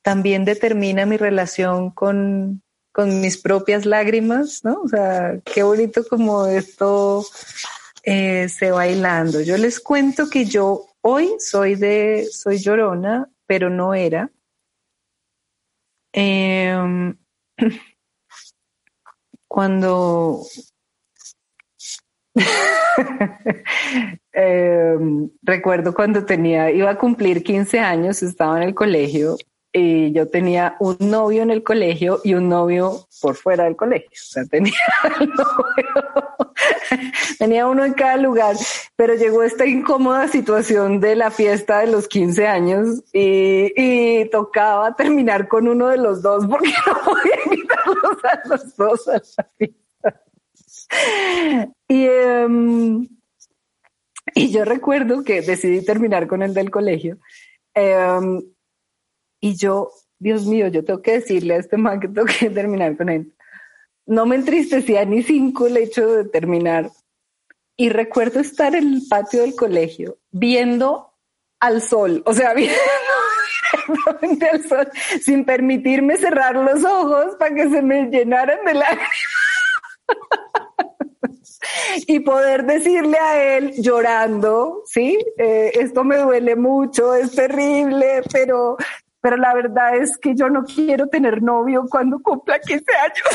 también 0.02 0.44
determina 0.44 1.04
mi 1.04 1.16
relación 1.16 1.90
con, 1.90 2.62
mis 2.96 3.36
propias 3.36 3.84
lágrimas, 3.84 4.64
¿no? 4.64 4.80
O 4.80 4.88
sea, 4.88 5.38
qué 5.44 5.62
bonito 5.62 6.02
como 6.08 6.46
esto 6.46 7.26
eh, 8.04 8.48
se 8.48 8.70
bailando. 8.70 9.42
Yo 9.42 9.58
les 9.58 9.80
cuento 9.80 10.30
que 10.30 10.46
yo 10.46 10.86
hoy 11.02 11.34
soy 11.38 11.74
de, 11.74 12.26
soy 12.32 12.58
llorona, 12.58 13.28
pero 13.46 13.68
no 13.68 13.92
era. 13.92 14.30
Em, 16.12 17.18
cuando 19.56 20.42
em, 24.34 25.30
recuerdo 25.42 25.94
cuando 25.94 26.26
tenía, 26.26 26.70
iba 26.70 26.90
a 26.90 26.98
cumplir 26.98 27.42
15 27.42 27.80
años, 27.80 28.22
estaba 28.22 28.58
en 28.58 28.64
el 28.68 28.74
colegio 28.74 29.38
y 29.78 30.10
yo 30.12 30.26
tenía 30.28 30.74
un 30.80 30.96
novio 30.98 31.42
en 31.42 31.50
el 31.50 31.62
colegio 31.62 32.20
y 32.24 32.32
un 32.32 32.48
novio 32.48 33.06
por 33.20 33.34
fuera 33.34 33.64
del 33.64 33.76
colegio. 33.76 34.08
O 34.10 34.14
sea, 34.14 34.44
tenía, 34.50 34.72
tenía 37.38 37.66
uno 37.66 37.84
en 37.84 37.92
cada 37.92 38.16
lugar, 38.16 38.56
pero 38.96 39.14
llegó 39.14 39.42
esta 39.42 39.66
incómoda 39.66 40.28
situación 40.28 40.98
de 40.98 41.14
la 41.16 41.30
fiesta 41.30 41.80
de 41.80 41.88
los 41.88 42.08
15 42.08 42.46
años 42.46 43.04
y, 43.12 43.70
y 43.76 44.30
tocaba 44.30 44.96
terminar 44.96 45.46
con 45.46 45.68
uno 45.68 45.88
de 45.88 45.98
los 45.98 46.22
dos 46.22 46.46
porque 46.46 46.72
no 46.86 46.94
podía 47.04 47.36
invitarlos 47.44 48.24
a 48.24 48.48
los 48.48 48.76
dos 48.76 49.08
a 49.08 49.12
la 49.12 49.48
fiesta. 49.58 50.22
y, 51.88 52.06
em, 52.06 53.08
y 54.34 54.50
yo 54.50 54.64
recuerdo 54.64 55.22
que 55.22 55.42
decidí 55.42 55.84
terminar 55.84 56.26
con 56.26 56.42
el 56.42 56.54
del 56.54 56.70
colegio. 56.70 57.18
Em, 57.74 58.40
y 59.40 59.56
yo, 59.56 59.90
Dios 60.18 60.46
mío, 60.46 60.68
yo 60.68 60.84
tengo 60.84 61.02
que 61.02 61.12
decirle 61.12 61.54
a 61.54 61.58
este 61.58 61.76
man 61.76 62.00
que 62.00 62.08
tengo 62.08 62.26
que 62.26 62.50
terminar 62.50 62.96
con 62.96 63.08
él. 63.08 63.34
No 64.06 64.26
me 64.26 64.36
entristecía 64.36 65.04
ni 65.04 65.22
cinco 65.22 65.66
el 65.66 65.76
hecho 65.76 66.06
de 66.06 66.24
terminar. 66.24 66.90
Y 67.76 67.90
recuerdo 67.90 68.40
estar 68.40 68.74
en 68.74 68.94
el 68.94 69.02
patio 69.08 69.42
del 69.42 69.54
colegio 69.54 70.18
viendo 70.30 71.12
al 71.60 71.82
sol, 71.82 72.22
o 72.24 72.32
sea, 72.32 72.54
viendo 72.54 72.76
al 74.50 74.66
sol, 74.66 74.88
sin 75.20 75.44
permitirme 75.44 76.16
cerrar 76.16 76.56
los 76.56 76.84
ojos 76.84 77.34
para 77.38 77.54
que 77.54 77.68
se 77.68 77.82
me 77.82 78.06
llenaran 78.06 78.64
de 78.64 78.74
lágrimas. 78.74 79.10
y 82.06 82.20
poder 82.20 82.64
decirle 82.64 83.18
a 83.18 83.56
él 83.56 83.74
llorando, 83.78 84.82
sí, 84.86 85.18
eh, 85.38 85.72
esto 85.74 86.04
me 86.04 86.18
duele 86.18 86.56
mucho, 86.56 87.14
es 87.14 87.34
terrible, 87.34 88.22
pero, 88.32 88.76
pero 89.26 89.38
la 89.38 89.54
verdad 89.54 89.96
es 89.96 90.16
que 90.18 90.36
yo 90.36 90.48
no 90.48 90.62
quiero 90.62 91.08
tener 91.08 91.42
novio 91.42 91.86
cuando 91.90 92.20
cumpla 92.22 92.60
15 92.60 92.84
años. 92.94 93.26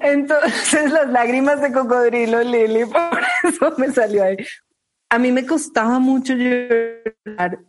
Entonces 0.00 0.90
las 0.90 1.08
lágrimas 1.10 1.62
de 1.62 1.72
cocodrilo, 1.72 2.42
Lili, 2.42 2.86
por 2.86 3.20
eso 3.44 3.72
me 3.78 3.92
salió 3.92 4.24
ahí. 4.24 4.36
A 5.10 5.20
mí 5.20 5.30
me 5.30 5.46
costaba 5.46 6.00
mucho 6.00 6.34
llorar. 6.34 7.60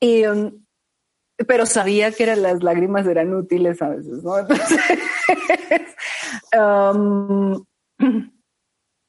Um, 0.00 0.64
pero 1.46 1.66
sabía 1.66 2.10
que 2.10 2.22
eran, 2.22 2.40
las 2.40 2.62
lágrimas 2.62 3.06
eran 3.06 3.34
útiles 3.34 3.82
a 3.82 3.90
veces, 3.90 4.22
¿no? 4.22 4.38
Entonces, 4.38 4.80
um, 6.58 7.62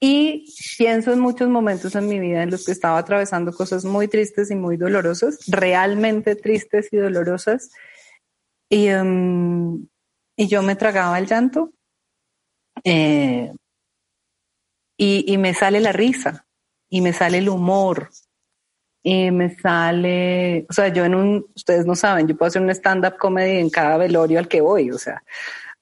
y 0.08 0.46
pienso 0.78 1.14
en 1.14 1.20
muchos 1.20 1.50
momentos 1.50 1.96
en 1.96 2.08
mi 2.08 2.20
vida 2.20 2.44
en 2.44 2.52
los 2.52 2.64
que 2.64 2.72
estaba 2.72 3.00
atravesando 3.00 3.52
cosas 3.52 3.86
muy 3.86 4.08
tristes 4.08 4.52
y 4.52 4.56
muy 4.56 4.78
dolorosas, 4.78 5.40
realmente 5.48 6.36
tristes 6.36 6.90
y 6.92 6.98
dolorosas. 6.98 7.72
Y, 8.70 8.92
um, 8.92 9.88
y 10.36 10.48
yo 10.48 10.62
me 10.62 10.76
tragaba 10.76 11.18
el 11.18 11.26
llanto 11.26 11.74
eh, 12.84 13.52
y, 14.96 15.34
y 15.34 15.38
me 15.40 15.56
sale 15.56 15.80
la 15.80 15.92
risa 15.92 16.46
y 16.88 17.02
me 17.02 17.12
sale 17.12 17.40
el 17.40 17.50
humor 17.50 18.12
y 19.02 19.32
me 19.32 19.56
sale, 19.56 20.68
o 20.70 20.74
sea, 20.74 20.90
yo 20.90 21.04
en 21.04 21.16
un, 21.16 21.48
ustedes 21.56 21.88
no 21.88 21.96
saben, 21.96 22.28
yo 22.28 22.38
puedo 22.38 22.50
hacer 22.50 22.62
un 22.62 22.70
stand-up 22.70 23.18
comedy 23.18 23.58
en 23.58 23.72
cada 23.72 23.98
velorio 23.98 24.38
al 24.38 24.48
que 24.48 24.62
voy, 24.62 24.92
o 24.92 25.00
sea, 25.00 25.24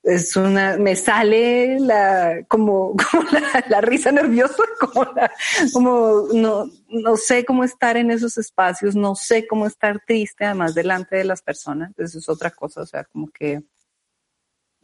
es 0.03 0.36
una, 0.36 0.77
me 0.77 0.95
sale 0.95 1.79
la, 1.79 2.43
como, 2.48 2.95
como 3.12 3.24
la, 3.69 3.81
risa 3.81 4.12
nerviosa, 4.12 4.63
como 4.79 5.03
la, 5.15 5.31
como 5.72 6.27
no, 6.33 6.69
no 6.89 7.17
sé 7.17 7.45
cómo 7.45 7.63
estar 7.63 7.98
en 7.98 8.12
esos 8.12 8.38
espacios, 8.38 8.95
no 8.95 9.15
sé 9.15 9.48
cómo 9.48 9.65
estar 9.65 10.01
triste 10.05 10.45
además 10.45 10.75
delante 10.75 11.15
de 11.15 11.24
las 11.24 11.41
personas, 11.41 11.91
eso 11.98 12.19
es 12.19 12.29
otra 12.29 12.51
cosa, 12.51 12.81
o 12.81 12.86
sea, 12.86 13.03
como 13.05 13.29
que 13.29 13.63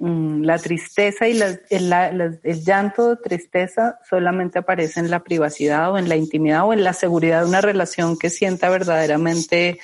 Mm, 0.02 0.44
la 0.44 0.58
tristeza 0.58 1.28
y 1.28 1.38
el, 1.42 2.64
llanto 2.64 3.10
de 3.10 3.16
tristeza 3.18 4.00
solamente 4.10 4.60
aparece 4.60 5.02
en 5.02 5.10
la 5.10 5.26
privacidad 5.26 5.92
o 5.92 5.98
en 5.98 6.08
la 6.08 6.16
intimidad 6.16 6.66
o 6.66 6.72
en 6.72 6.86
la 6.86 6.94
seguridad 6.94 7.42
de 7.42 7.50
una 7.50 7.60
relación 7.60 8.18
que 8.18 8.30
sienta 8.30 8.70
verdaderamente 8.70 9.78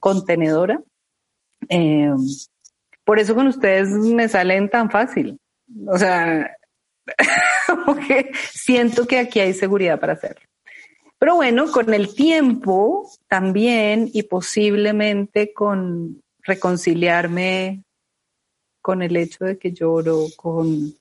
contenedora. 0.00 0.80
Eh, 1.68 2.10
por 3.06 3.20
eso 3.20 3.36
con 3.36 3.46
ustedes 3.46 3.88
me 3.90 4.28
salen 4.28 4.68
tan 4.68 4.90
fácil. 4.90 5.38
O 5.86 5.96
sea, 5.96 6.56
siento 8.52 9.06
que 9.06 9.20
aquí 9.20 9.38
hay 9.38 9.54
seguridad 9.54 10.00
para 10.00 10.14
hacerlo. 10.14 10.44
Pero 11.18 11.36
bueno, 11.36 11.70
con 11.70 11.94
el 11.94 12.14
tiempo 12.14 13.08
también 13.28 14.10
y 14.12 14.24
posiblemente 14.24 15.54
con 15.54 16.20
reconciliarme 16.42 17.84
con 18.82 19.02
el 19.02 19.16
hecho 19.16 19.44
de 19.44 19.56
que 19.56 19.72
lloro, 19.72 20.26
con, 20.36 20.94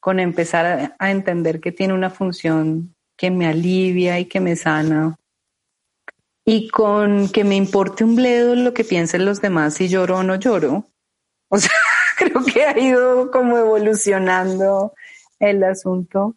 con 0.00 0.20
empezar 0.20 0.94
a, 0.96 1.10
entender 1.10 1.60
que 1.60 1.72
tiene 1.72 1.92
una 1.92 2.10
función 2.10 2.94
que 3.16 3.30
me 3.32 3.46
alivia 3.46 4.18
y 4.18 4.26
que 4.26 4.40
me 4.40 4.56
sana, 4.56 5.16
y 6.44 6.68
con 6.68 7.28
que 7.28 7.44
me 7.44 7.56
importe 7.56 8.04
un 8.04 8.16
bledo 8.16 8.54
lo 8.54 8.74
que 8.74 8.84
piensen 8.84 9.24
los 9.24 9.40
demás 9.40 9.74
si 9.74 9.88
lloro 9.88 10.18
o 10.18 10.22
no 10.22 10.36
lloro. 10.36 10.86
O 11.52 11.58
sea, 11.58 11.70
creo 12.16 12.42
que 12.44 12.64
ha 12.64 12.78
ido 12.78 13.30
como 13.30 13.58
evolucionando 13.58 14.94
el 15.38 15.62
asunto. 15.64 16.34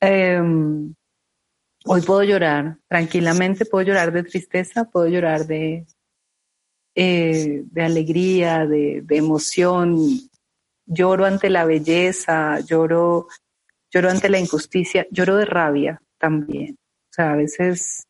Em, 0.00 0.92
hoy 1.84 2.02
puedo 2.02 2.24
llorar 2.24 2.78
tranquilamente, 2.88 3.64
puedo 3.66 3.86
llorar 3.86 4.12
de 4.12 4.24
tristeza, 4.24 4.84
puedo 4.84 5.06
llorar 5.06 5.46
de, 5.46 5.86
eh, 6.96 7.62
de 7.64 7.82
alegría, 7.82 8.66
de, 8.66 9.04
emoción. 9.10 9.96
Lloro 10.86 11.24
ante 11.24 11.48
la 11.48 11.64
belleza, 11.64 12.58
lloro, 12.60 13.28
lloro 13.92 14.10
ante 14.10 14.28
la 14.28 14.40
injusticia, 14.40 15.06
lloro 15.12 15.36
de 15.36 15.44
rabia 15.44 16.02
también. 16.18 16.74
O 16.74 17.14
sea, 17.14 17.34
a 17.34 17.36
veces 17.36 18.08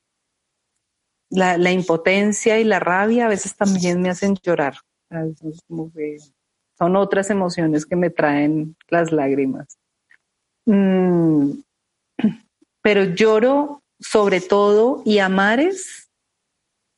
la, 1.28 1.72
impotencia 1.72 2.58
y 2.58 2.64
la 2.64 2.80
rabia 2.80 3.26
a 3.26 3.28
veces 3.28 3.54
también 3.54 4.00
me 4.00 4.08
hacen 4.08 4.34
llorar. 4.42 4.76
Son 6.78 6.96
otras 6.96 7.30
emociones 7.30 7.86
que 7.86 7.96
me 7.96 8.10
traen 8.10 8.76
las 8.88 9.12
lágrimas. 9.12 9.78
Mm, 10.66 11.52
pero 12.82 13.04
lloro 13.04 13.82
sobre 14.00 14.40
todo 14.40 15.02
y 15.04 15.18
amares 15.18 16.10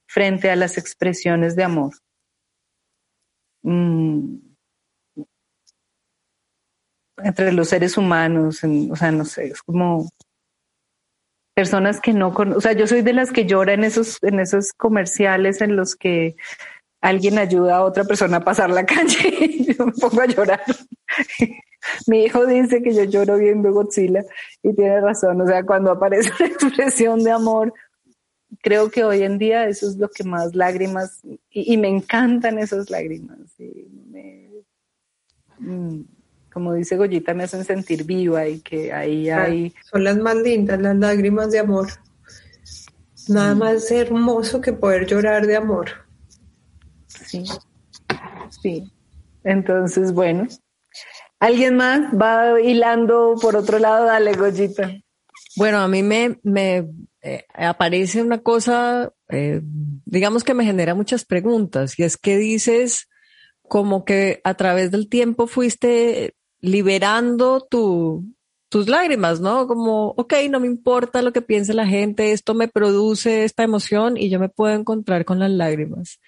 frente 0.07 0.51
a 0.51 0.57
las 0.57 0.79
expresiones 0.79 1.57
de 1.57 1.65
amor. 1.65 1.93
Mm. 3.63 4.37
Entre 7.19 7.53
los 7.53 7.69
seres 7.69 7.97
humanos, 7.97 8.63
o 8.65 8.97
sea, 8.97 9.13
no 9.13 9.25
sé, 9.25 9.47
es 9.47 9.63
como 9.63 10.09
personas 11.55 12.01
que 12.01 12.13
no 12.13 12.35
conocen, 12.35 12.59
o 12.59 12.61
sea, 12.61 12.73
yo 12.73 12.87
soy 12.87 13.03
de 13.03 13.13
las 13.13 13.31
que 13.31 13.47
llora 13.47 13.73
en 13.73 13.85
esos, 13.85 14.21
en 14.23 14.41
esos 14.41 14.73
comerciales 14.73 15.61
en 15.61 15.77
los 15.77 15.95
que 15.95 16.37
alguien 17.05 17.37
ayuda 17.37 17.77
a 17.77 17.85
otra 17.85 18.05
persona 18.05 18.39
a 18.39 18.45
pasar 18.45 18.71
la 18.71 18.87
calle 18.87 19.29
y 19.41 19.75
yo 19.75 19.85
me 19.87 19.93
pongo 19.93 20.23
a 20.23 20.27
llorar. 20.27 20.63
Mi 22.07 22.25
hijo 22.25 22.47
dice 22.47 22.83
que 22.83 22.95
yo 22.95 23.05
lloro 23.05 23.37
viendo 23.37 23.71
Godzilla 23.71 24.25
y 24.63 24.75
tiene 24.75 25.03
razón, 25.03 25.39
o 25.43 25.47
sea, 25.47 25.63
cuando 25.65 25.91
aparece 25.91 26.31
una 26.41 26.49
expresión 26.49 27.23
de 27.23 27.31
amor 27.31 27.75
creo 28.63 28.91
que 28.91 29.05
hoy 29.05 29.23
en 29.23 29.37
día 29.37 29.69
eso 29.69 29.87
es 29.87 29.97
lo 29.97 30.09
que 30.09 30.25
más 30.25 30.55
lágrimas, 30.55 31.21
y, 31.51 31.77
me 31.77 31.89
encantan 31.89 32.59
esas 32.59 32.89
lágrimas. 32.89 33.39
Mm, 35.59 36.01
como 36.51 36.73
dice 36.73 36.97
Goyita, 36.97 37.35
me 37.35 37.45
hacen 37.45 37.65
sentir 37.65 38.05
viva 38.05 38.49
y 38.49 38.61
que 38.61 38.93
ahí 38.93 39.29
hay... 39.29 39.75
Son 39.91 40.05
las 40.05 40.17
más 40.17 40.37
lindas, 40.37 40.81
las 40.81 40.97
lágrimas 40.97 41.51
de 41.51 41.59
amor. 41.59 41.89
Nada 43.29 43.55
más 43.55 43.91
hermoso 43.91 44.61
que 44.61 44.73
poder 44.73 45.07
llorar 45.07 45.47
de 45.47 45.57
amor. 45.57 46.04
Sí, 47.27 47.45
sí. 48.63 48.93
Entonces, 49.45 50.13
bueno, 50.13 50.47
¿alguien 51.39 51.77
más 51.77 52.01
va 52.15 52.61
hilando 52.61 53.35
por 53.41 53.57
otro 53.57 53.79
lado? 53.79 54.07
Dale, 54.07 54.35
Goyita. 54.35 54.91
Bueno, 55.57 55.79
a 55.79 55.89
mí 55.89 56.03
me, 56.03 56.39
me 56.43 56.89
eh, 57.23 57.45
aparece 57.55 58.23
una 58.23 58.39
cosa, 58.39 59.13
eh, 59.29 59.61
digamos 60.05 60.45
que 60.45 60.55
me 60.55 60.65
genera 60.65 60.95
muchas 60.95 61.25
preguntas, 61.25 61.99
y 61.99 62.03
es 62.03 62.17
que 62.17 62.37
dices 62.37 63.09
como 63.63 64.05
que 64.05 64.41
a 64.45 64.55
través 64.55 64.91
del 64.91 65.09
tiempo 65.09 65.47
fuiste 65.47 66.35
liberando 66.61 67.67
tu, 67.69 68.25
tus 68.69 68.89
lágrimas, 68.89 69.41
¿no? 69.41 69.67
Como, 69.67 70.09
ok, 70.17 70.35
no 70.51 70.61
me 70.61 70.67
importa 70.67 71.23
lo 71.23 71.33
que 71.33 71.43
piense 71.43 71.75
la 71.75 71.87
gente, 71.87 72.33
esto 72.33 72.55
me 72.55 72.69
produce 72.69 73.45
esta 73.45 73.63
emoción 73.63 74.17
y 74.17 74.31
yo 74.31 74.41
me 74.41 74.49
puedo 74.49 74.75
encontrar 74.75 75.25
con 75.25 75.39
las 75.39 75.51
lágrimas. 75.51 76.21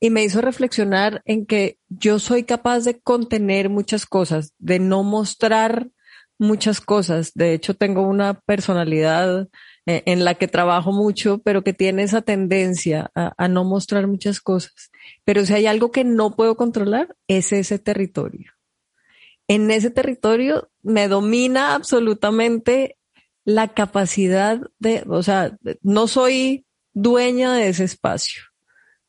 Y 0.00 0.10
me 0.10 0.24
hizo 0.24 0.40
reflexionar 0.40 1.22
en 1.26 1.44
que 1.44 1.78
yo 1.88 2.18
soy 2.18 2.44
capaz 2.44 2.80
de 2.80 2.98
contener 3.00 3.68
muchas 3.68 4.06
cosas, 4.06 4.54
de 4.58 4.78
no 4.78 5.02
mostrar 5.02 5.90
muchas 6.38 6.80
cosas. 6.80 7.32
De 7.34 7.52
hecho, 7.52 7.74
tengo 7.74 8.02
una 8.02 8.34
personalidad 8.40 9.48
eh, 9.86 10.02
en 10.06 10.24
la 10.24 10.34
que 10.34 10.48
trabajo 10.48 10.90
mucho, 10.90 11.38
pero 11.44 11.62
que 11.62 11.74
tiene 11.74 12.02
esa 12.02 12.22
tendencia 12.22 13.10
a, 13.14 13.48
no 13.48 13.64
mostrar 13.64 14.06
muchas 14.06 14.40
cosas. 14.40 14.90
Pero 15.24 15.44
si 15.44 15.52
hay 15.52 15.66
algo 15.66 15.92
que 15.92 16.02
no 16.02 16.34
puedo 16.34 16.56
controlar, 16.56 17.14
es 17.28 17.52
ese 17.52 17.78
territorio. 17.78 18.52
En 19.48 19.70
ese 19.70 19.90
territorio 19.90 20.70
me 20.82 21.08
domina 21.08 21.74
absolutamente 21.74 22.96
la 23.44 23.68
capacidad 23.68 24.60
de, 24.78 25.04
o 25.08 25.22
sea, 25.22 25.56
no 25.82 26.06
soy 26.08 26.66
dueña 26.92 27.52
de 27.52 27.68
ese 27.68 27.84
espacio. 27.84 28.44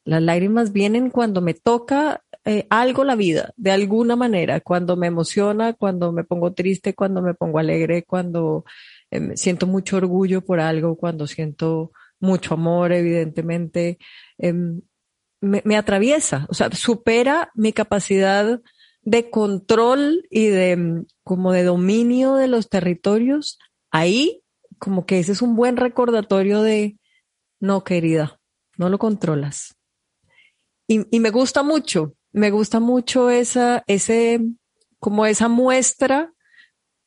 Las 0.03 0.21
lágrimas 0.21 0.71
vienen 0.71 1.09
cuando 1.09 1.41
me 1.41 1.53
toca 1.53 2.23
eh, 2.43 2.65
algo 2.69 3.03
la 3.03 3.15
vida, 3.15 3.53
de 3.55 3.71
alguna 3.71 4.15
manera, 4.15 4.61
cuando 4.61 4.97
me 4.97 5.07
emociona, 5.07 5.73
cuando 5.73 6.11
me 6.11 6.23
pongo 6.23 6.53
triste, 6.53 6.95
cuando 6.95 7.21
me 7.21 7.35
pongo 7.35 7.59
alegre, 7.59 8.03
cuando 8.03 8.65
eh, 9.11 9.35
siento 9.35 9.67
mucho 9.67 9.97
orgullo 9.97 10.41
por 10.43 10.59
algo, 10.59 10.97
cuando 10.97 11.27
siento 11.27 11.91
mucho 12.19 12.55
amor, 12.55 12.93
evidentemente, 12.93 13.99
em, 14.39 14.81
me, 15.39 15.61
me, 15.65 15.77
atraviesa, 15.77 16.47
o 16.49 16.53
sea, 16.53 16.71
supera 16.71 17.51
mi 17.55 17.73
capacidad 17.73 18.59
de 19.03 19.29
control 19.29 20.25
y 20.29 20.47
de 20.47 20.71
em, 20.71 21.05
como 21.23 21.51
de 21.51 21.63
dominio 21.63 22.35
de 22.35 22.47
los 22.47 22.69
territorios. 22.69 23.59
Ahí, 23.91 24.43
como 24.79 25.05
que 25.05 25.19
ese 25.19 25.33
es 25.33 25.41
un 25.41 25.55
buen 25.55 25.77
recordatorio 25.77 26.61
de, 26.61 26.97
no, 27.59 27.83
querida, 27.83 28.39
no 28.77 28.89
lo 28.89 28.97
controlas. 28.97 29.75
Y, 30.91 31.07
y 31.09 31.21
me 31.21 31.29
gusta 31.29 31.63
mucho, 31.63 32.15
me 32.33 32.51
gusta 32.51 32.81
mucho 32.81 33.29
esa, 33.29 33.81
ese, 33.87 34.41
como 34.99 35.25
esa 35.25 35.47
muestra 35.47 36.33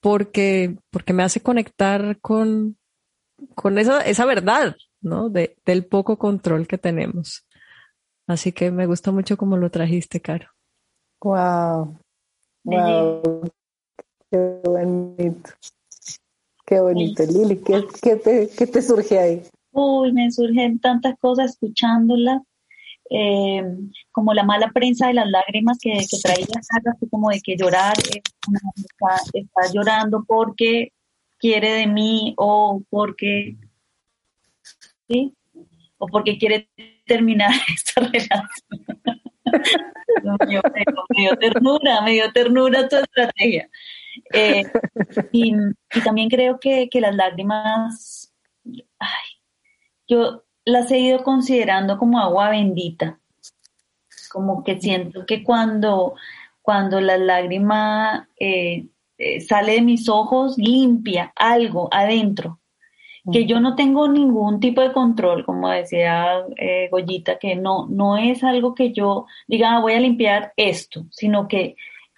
porque, 0.00 0.78
porque 0.90 1.12
me 1.12 1.22
hace 1.22 1.42
conectar 1.42 2.18
con, 2.22 2.78
con 3.54 3.76
esa, 3.76 4.00
esa 4.00 4.24
verdad, 4.24 4.74
¿no? 5.02 5.28
De, 5.28 5.58
del 5.66 5.84
poco 5.84 6.16
control 6.16 6.66
que 6.66 6.78
tenemos. 6.78 7.46
Así 8.26 8.52
que 8.52 8.70
me 8.70 8.86
gusta 8.86 9.12
mucho 9.12 9.36
cómo 9.36 9.58
lo 9.58 9.70
trajiste, 9.70 10.18
Caro. 10.18 10.48
Wow. 11.22 11.98
Wow. 12.64 13.50
Qué 14.30 14.60
bonito. 14.64 15.50
Qué 16.64 16.80
bonito, 16.80 17.22
Lili. 17.26 17.58
¿Qué, 17.58 17.84
qué, 18.00 18.16
te, 18.16 18.48
¿Qué 18.48 18.66
te 18.66 18.80
surge 18.80 19.18
ahí? 19.18 19.42
Uy, 19.72 20.10
me 20.14 20.30
surgen 20.30 20.78
tantas 20.78 21.18
cosas 21.18 21.50
escuchándola. 21.50 22.42
Eh, 23.10 23.62
como 24.10 24.32
la 24.32 24.44
mala 24.44 24.70
prensa 24.72 25.08
de 25.08 25.14
las 25.14 25.28
lágrimas 25.28 25.78
que, 25.80 25.92
traía 26.22 26.46
así 26.58 27.08
como 27.10 27.30
de 27.30 27.40
que 27.40 27.56
llorar, 27.56 27.94
está, 27.98 29.16
está 29.32 29.72
llorando 29.72 30.24
porque 30.26 30.92
quiere 31.38 31.74
de 31.74 31.86
mí 31.86 32.34
o 32.38 32.82
porque 32.88 33.56
¿sí? 35.08 35.34
O 35.98 36.06
porque 36.06 36.38
quiere 36.38 36.68
terminar 37.06 37.50
esta 37.74 38.00
relación. 38.00 38.48
me, 40.40 40.46
dio, 40.46 41.36
ternura, 41.38 42.00
me 42.02 42.12
dio 42.12 42.32
ternura 42.32 42.88
tu 42.88 42.96
estrategia. 42.96 43.68
Eh, 44.32 44.62
y, 45.32 45.52
y, 45.52 46.00
también 46.04 46.28
creo 46.28 46.58
que, 46.60 46.88
que 46.88 47.00
las 47.00 47.14
lágrimas, 47.14 48.32
ay, 48.98 49.24
yo 50.06 50.44
las 50.64 50.90
he 50.90 50.98
ido 50.98 51.22
considerando 51.22 51.98
como 51.98 52.18
agua 52.18 52.50
bendita. 52.50 53.18
Como 54.30 54.64
que 54.64 54.80
siento 54.80 55.26
que 55.26 55.44
cuando, 55.44 56.14
cuando 56.62 57.00
la 57.00 57.16
lágrima 57.16 58.28
eh, 58.38 58.86
eh, 59.18 59.40
sale 59.40 59.74
de 59.74 59.82
mis 59.82 60.08
ojos, 60.08 60.58
limpia 60.58 61.32
algo 61.36 61.88
adentro 61.92 62.58
que 63.32 63.46
yo 63.46 63.60
no 63.60 63.74
tengo 63.74 64.06
ningún 64.06 64.60
tipo 64.60 64.82
de 64.82 64.92
control, 64.92 65.44
como 65.44 65.70
decía 65.70 66.44
eh, 66.56 66.88
Goyita, 66.90 67.38
que 67.38 67.56
no, 67.56 67.86
no 67.88 68.18
es 68.18 68.44
algo 68.44 68.74
que 68.74 68.92
yo 68.92 69.26
diga, 69.46 69.76
ah, 69.76 69.80
voy 69.80 69.94
a 69.94 70.00
limpiar 70.00 70.52
esto, 70.56 71.06
sino 71.10 71.48
que 71.48 71.76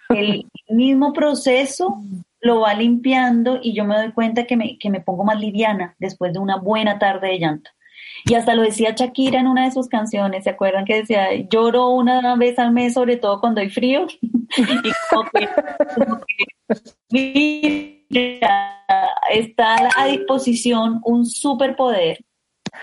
el 0.09 0.45
mismo 0.69 1.13
proceso 1.13 2.01
lo 2.41 2.61
va 2.61 2.73
limpiando 2.73 3.59
y 3.61 3.73
yo 3.73 3.85
me 3.85 3.95
doy 3.95 4.11
cuenta 4.11 4.45
que 4.45 4.57
me, 4.57 4.77
que 4.77 4.89
me 4.89 4.99
pongo 4.99 5.23
más 5.23 5.39
liviana 5.39 5.95
después 5.97 6.33
de 6.33 6.39
una 6.39 6.57
buena 6.57 6.99
tarde 6.99 7.29
de 7.29 7.39
llanto. 7.39 7.71
Y 8.25 8.33
hasta 8.33 8.55
lo 8.55 8.63
decía 8.63 8.93
Shakira 8.95 9.39
en 9.39 9.47
una 9.47 9.65
de 9.65 9.71
sus 9.71 9.87
canciones, 9.87 10.43
¿se 10.43 10.49
acuerdan 10.49 10.85
que 10.85 10.95
decía, 10.95 11.33
lloro 11.49 11.89
una 11.89 12.35
vez 12.35 12.59
al 12.59 12.71
mes, 12.71 12.93
sobre 12.93 13.17
todo 13.17 13.39
cuando 13.39 13.61
hay 13.61 13.69
frío? 13.69 14.07
y 14.21 14.91
como 15.09 15.29
que, 15.31 15.49
como 15.99 16.19
que 17.19 18.39
está 19.31 19.89
a 19.95 20.05
disposición 20.07 21.01
un 21.05 21.25
superpoder, 21.25 22.23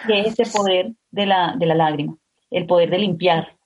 que 0.07 0.21
es 0.21 0.39
ese 0.39 0.51
poder 0.57 0.93
de 1.11 1.27
la, 1.27 1.55
de 1.59 1.67
la 1.67 1.75
lágrima, 1.75 2.17
el 2.51 2.67
poder 2.67 2.91
de 2.91 2.99
limpiar. 2.99 3.57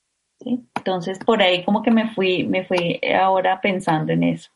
Entonces, 0.40 1.18
por 1.18 1.42
ahí 1.42 1.64
como 1.64 1.82
que 1.82 1.90
me 1.90 2.10
fui, 2.14 2.44
me 2.44 2.64
fui 2.64 3.00
ahora 3.20 3.60
pensando 3.60 4.12
en 4.12 4.22
eso. 4.24 4.50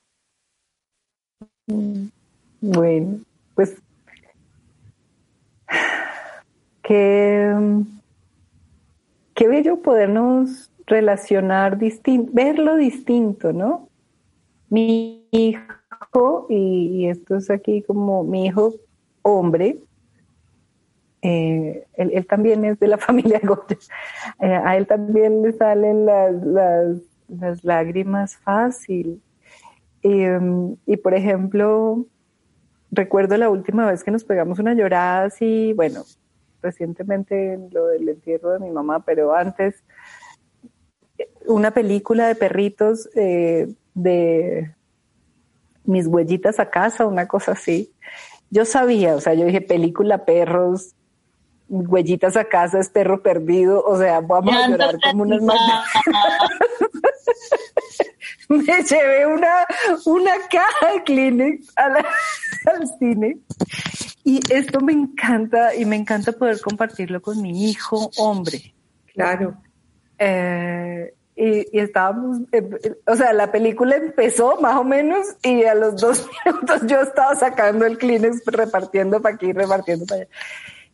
Bueno, 2.61 3.21
pues 3.55 3.77
qué, 6.83 7.55
qué 9.35 9.49
bello 9.49 9.81
podernos 9.83 10.71
relacionar 10.87 11.79
distinto, 11.79 12.31
verlo 12.35 12.77
distinto, 12.77 13.53
¿no? 13.53 13.89
Mi 14.69 15.27
hijo 15.31 16.47
y, 16.49 17.07
esto 17.07 17.37
es 17.37 17.51
aquí 17.51 17.83
como 17.83 18.25
mi 18.25 18.47
hijo 18.47 18.75
hombre, 19.23 19.79
eh, 21.23 21.87
él, 21.95 22.27
también 22.27 22.65
es 22.65 22.81
de 22.81 22.89
la 22.89 22.99
familia 23.09 23.41
Goya, 23.43 23.79
eh, 24.41 24.47
a 24.53 24.77
él 24.77 24.87
también 24.87 25.43
le 25.43 25.53
salen 25.53 26.05
las, 26.07 26.35
las, 27.29 27.65
lágrimas 27.65 28.37
fácil. 28.37 29.23
Em, 30.03 30.77
y 30.85 30.97
por 30.97 31.15
ejemplo, 31.15 32.05
recuerdo 32.91 33.37
la 33.37 33.49
última 33.49 33.87
vez 33.87 34.03
que 34.03 34.11
nos 34.11 34.25
pegamos 34.25 34.59
una 34.59 34.75
llorada 34.75 35.25
así, 35.25 35.73
bueno, 35.75 36.03
recientemente 36.63 37.59
lo 37.71 37.89
del 37.89 38.09
entierro 38.09 38.51
de 38.51 38.61
mi 38.61 38.71
mamá, 38.71 39.05
pero 39.05 39.35
antes, 39.35 39.83
una 41.47 41.73
película 41.73 42.29
de 42.29 42.35
perritos 42.35 43.09
eh, 43.15 43.75
de 43.95 44.75
mis 45.85 46.07
huellitas 46.07 46.61
a 46.61 46.71
casa, 46.71 47.07
una 47.07 47.29
cosa 47.29 47.53
así. 47.53 47.93
Yo 48.51 48.65
sabía, 48.65 49.17
o 49.17 49.21
sea, 49.21 49.35
yo 49.35 49.45
dije 49.45 49.61
película 49.61 50.25
perros, 50.25 50.95
huellitas 51.69 52.37
a 52.37 52.45
casa 52.45 52.79
es 52.79 52.91
perro 52.91 53.23
perdido, 53.23 53.83
o 53.83 53.99
sea, 53.99 54.21
vamos 54.21 54.55
a 54.55 54.69
llorar 54.69 54.97
como 55.01 55.23
unas 55.23 55.43
más. 55.43 55.57
Me 58.49 58.63
llevé 58.63 59.27
una, 59.27 59.67
una 60.05 60.33
caja 60.51 60.93
de 60.93 61.03
Kleenex 61.05 61.73
al 61.77 62.89
cine. 62.99 63.39
Y 64.25 64.41
esto 64.53 64.81
me 64.81 64.93
encanta 64.93 65.75
y 65.75 65.85
me 65.85 65.97
encanta 65.97 66.33
poder 66.33 66.61
compartirlo 66.61 67.21
con 67.21 67.43
mi 67.43 67.71
hijo 67.71 68.11
hombre. 68.17 68.75
Claro. 69.13 69.57
Eh, 70.19 71.13
y, 71.35 71.79
estábamos, 71.79 72.41
eh, 72.53 72.63
o 73.07 73.17
sea, 73.17 73.33
la 73.33 73.51
película 73.51 73.97
empezó 73.97 74.61
más 74.61 74.77
o 74.77 74.85
menos 74.85 75.27
y 75.43 75.65
a 75.65 75.75
los 75.75 76.01
dos 76.01 76.29
minutos 76.45 76.83
yo 76.87 77.01
estaba 77.01 77.35
sacando 77.35 77.87
el 77.87 77.99
Kleenex, 77.99 78.45
repartiendo 78.47 79.21
para 79.21 79.35
aquí, 79.35 79.53
repartiendo 79.53 80.07
para 80.07 80.23
allá. 80.23 80.31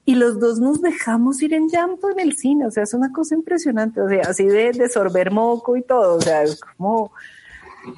Y 0.05 0.15
los 0.15 0.41
dos 0.41 0.59
nos 0.59 0.81
dejamos 0.81 1.43
ir 1.43 1.53
en 1.53 1.69
llanto 1.69 2.11
en 2.11 2.21
el 2.21 2.35
cine, 2.37 2.67
o 2.67 2.71
sea, 2.71 2.85
es 2.85 2.95
una 2.95 3.13
cosa 3.13 3.35
impresionante, 3.35 4.01
o 4.01 4.09
sea, 4.09 4.23
así 4.23 4.47
de, 4.47 4.73
de 4.73 4.89
sorber 4.89 5.31
moco 5.31 5.77
y 5.77 5.83
todo, 5.83 6.17
o 6.17 6.21
sea, 6.21 6.45
es 6.45 6.59
como... 6.61 7.13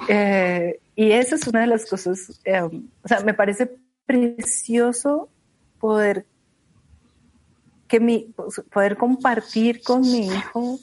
Eh, 0.09 0.81
y 0.97 1.12
esa 1.12 1.37
es 1.37 1.47
una 1.47 1.61
de 1.61 1.66
las 1.69 1.87
cosas, 1.87 2.40
eh, 2.45 2.61
o 2.62 3.09
sea, 3.09 3.21
me 3.21 3.35
parece 3.35 3.77
precioso 4.11 5.29
poder 5.79 6.27
que 7.87 8.01
mi, 8.01 8.35
poder 8.73 8.96
compartir 8.96 9.83
con 9.83 10.01
mi 10.01 10.27
hijo 10.27 10.79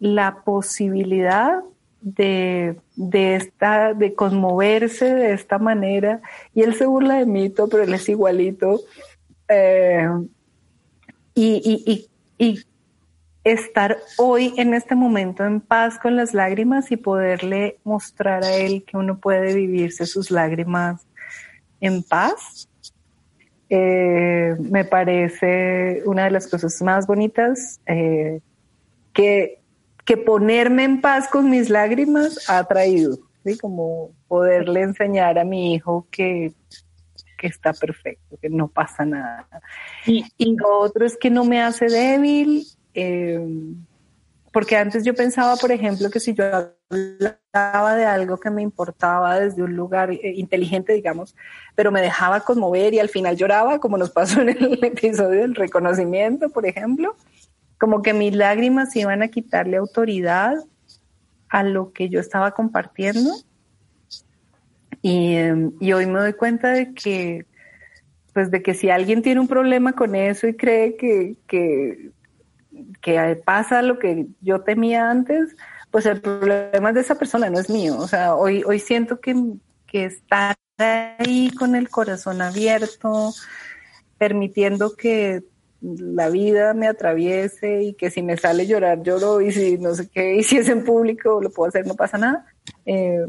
la 0.00 0.42
posibilidad 0.44 1.60
de, 2.02 2.76
de, 2.96 3.36
esta, 3.36 3.94
de 3.94 4.14
conmoverse 4.14 5.14
de 5.14 5.32
esta 5.32 5.58
manera. 5.58 6.20
Y 6.54 6.62
él 6.62 6.74
se 6.74 6.84
burla 6.84 7.16
de 7.16 7.26
mí, 7.26 7.48
pero 7.48 7.82
él 7.82 7.94
es 7.94 8.08
igualito. 8.08 8.80
Eh, 9.48 10.08
y, 11.34 12.08
y, 12.38 12.58
estar 13.44 13.98
hoy 14.18 14.54
en 14.56 14.72
este 14.72 14.94
momento 14.94 15.44
en 15.44 15.60
paz 15.60 15.98
con 15.98 16.16
las 16.16 16.32
lágrimas 16.32 16.92
y 16.92 16.96
poderle 16.96 17.78
mostrar 17.82 18.44
a 18.44 18.54
él 18.54 18.84
que 18.84 18.96
uno 18.96 19.18
puede 19.18 19.54
vivirse 19.54 20.06
sus 20.06 20.30
lágrimas 20.30 21.04
en 21.82 22.02
paz, 22.02 22.66
eh, 23.68 24.56
me 24.58 24.86
parece 24.86 26.02
una 26.06 26.24
de 26.24 26.30
las 26.30 26.46
cosas 26.46 26.80
más 26.80 27.06
bonitas 27.06 27.80
eh, 27.86 28.40
que 29.12 29.62
que 30.04 30.16
ponerme 30.16 30.84
en 30.84 31.00
paz 31.00 31.28
con 31.28 31.48
mis 31.48 31.70
lágrimas 31.70 32.48
ha 32.48 32.64
traído, 32.64 33.18
¿sí? 33.44 33.56
Como 33.58 34.10
poderle 34.28 34.82
enseñar 34.82 35.38
a 35.38 35.44
mi 35.44 35.74
hijo 35.74 36.06
que, 36.10 36.52
que 37.38 37.46
está 37.46 37.72
perfecto, 37.72 38.36
que 38.40 38.48
no 38.48 38.68
pasa 38.68 39.04
nada. 39.04 39.46
Y, 40.06 40.24
lo 40.56 40.80
otro 40.80 41.06
es 41.06 41.16
que 41.16 41.30
no 41.30 41.44
me 41.44 41.62
hace 41.62 41.86
débil, 41.86 42.66
eh, 42.94 43.40
porque 44.52 44.76
antes 44.76 45.02
yo 45.02 45.14
pensaba, 45.14 45.56
por 45.56 45.72
ejemplo, 45.72 46.10
que 46.10 46.20
si 46.20 46.34
yo 46.34 46.44
hablaba 46.44 47.96
de 47.96 48.04
algo 48.04 48.38
que 48.38 48.50
me 48.50 48.60
importaba 48.60 49.40
desde 49.40 49.62
un 49.62 49.74
lugar 49.74 50.10
eh, 50.10 50.34
inteligente, 50.36 50.92
digamos, 50.92 51.34
pero 51.74 51.90
me 51.90 52.02
dejaba 52.02 52.40
conmover 52.40 52.92
y 52.92 52.98
al 52.98 53.08
final 53.08 53.36
lloraba, 53.36 53.80
como 53.80 53.96
nos 53.96 54.10
pasó 54.10 54.42
en 54.42 54.50
el 54.50 54.78
episodio 54.84 55.40
del 55.40 55.54
reconocimiento, 55.54 56.50
por 56.50 56.66
ejemplo, 56.66 57.16
como 57.78 58.02
que 58.02 58.12
mis 58.12 58.36
lágrimas 58.36 58.94
iban 58.94 59.22
a 59.22 59.28
quitarle 59.28 59.78
autoridad 59.78 60.54
a 61.48 61.62
lo 61.62 61.92
que 61.92 62.10
yo 62.10 62.20
estaba 62.20 62.52
compartiendo. 62.52 63.34
Y, 65.00 65.34
em, 65.34 65.72
y 65.80 65.92
hoy 65.94 66.06
me 66.06 66.20
doy 66.20 66.34
cuenta 66.34 66.72
de 66.72 66.92
que, 66.92 67.46
pues 68.34 68.50
de 68.50 68.62
que 68.62 68.74
si 68.74 68.90
alguien 68.90 69.22
tiene 69.22 69.40
un 69.40 69.48
problema 69.48 69.94
con 69.94 70.14
eso 70.14 70.46
y 70.46 70.54
cree 70.54 70.96
que, 70.96 71.36
que, 71.46 72.12
que 73.00 73.40
pasa 73.44 73.82
lo 73.82 73.98
que 73.98 74.26
yo 74.40 74.62
temía 74.62 75.10
antes, 75.10 75.56
pues 75.90 76.06
el 76.06 76.20
problema 76.20 76.88
es 76.88 76.94
de 76.94 77.00
esa 77.00 77.16
persona, 77.16 77.50
no 77.50 77.58
es 77.58 77.68
mío. 77.68 77.98
O 77.98 78.08
sea, 78.08 78.34
hoy, 78.34 78.62
hoy 78.64 78.78
siento 78.78 79.20
que, 79.20 79.34
que 79.86 80.06
estar 80.06 80.56
ahí 80.78 81.50
con 81.50 81.74
el 81.74 81.88
corazón 81.90 82.40
abierto, 82.40 83.32
permitiendo 84.18 84.96
que 84.96 85.42
la 85.82 86.28
vida 86.28 86.74
me 86.74 86.86
atraviese 86.86 87.82
y 87.82 87.94
que 87.94 88.10
si 88.10 88.22
me 88.22 88.36
sale 88.36 88.66
llorar 88.66 89.02
lloro 89.02 89.40
y 89.40 89.50
si 89.50 89.78
no 89.78 89.94
sé 89.94 90.08
qué, 90.08 90.36
y 90.36 90.42
si 90.44 90.56
es 90.56 90.68
en 90.68 90.84
público 90.84 91.40
lo 91.42 91.50
puedo 91.50 91.68
hacer, 91.68 91.86
no 91.86 91.94
pasa 91.94 92.18
nada. 92.18 92.46
Eh, 92.86 93.26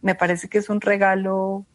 me 0.00 0.14
parece 0.14 0.48
que 0.48 0.58
es 0.58 0.70
un 0.70 0.80
regalo, 0.80 1.66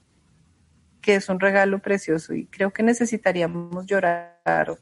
que 1.01 1.15
es 1.15 1.29
un 1.29 1.39
regalo 1.39 1.79
precioso 1.79 2.33
y 2.33 2.47
creo 2.47 2.73
que 2.73 2.81
necesitaríamos 2.81 3.85
llorar 3.85 4.77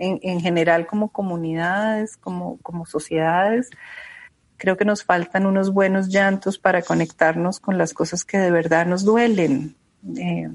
en, 0.00 0.18
en 0.22 0.40
general 0.40 0.86
como 0.86 1.10
comunidades, 1.10 2.16
como, 2.16 2.58
como 2.62 2.86
sociedades. 2.86 3.70
Creo 4.56 4.76
que 4.76 4.84
nos 4.84 5.04
faltan 5.04 5.46
unos 5.46 5.72
buenos 5.72 6.08
llantos 6.08 6.58
para 6.58 6.82
conectarnos 6.82 7.60
con 7.60 7.78
las 7.78 7.94
cosas 7.94 8.24
que 8.24 8.38
de 8.38 8.50
verdad 8.50 8.86
nos 8.86 9.04
duelen. 9.04 9.76
Eh, 10.16 10.50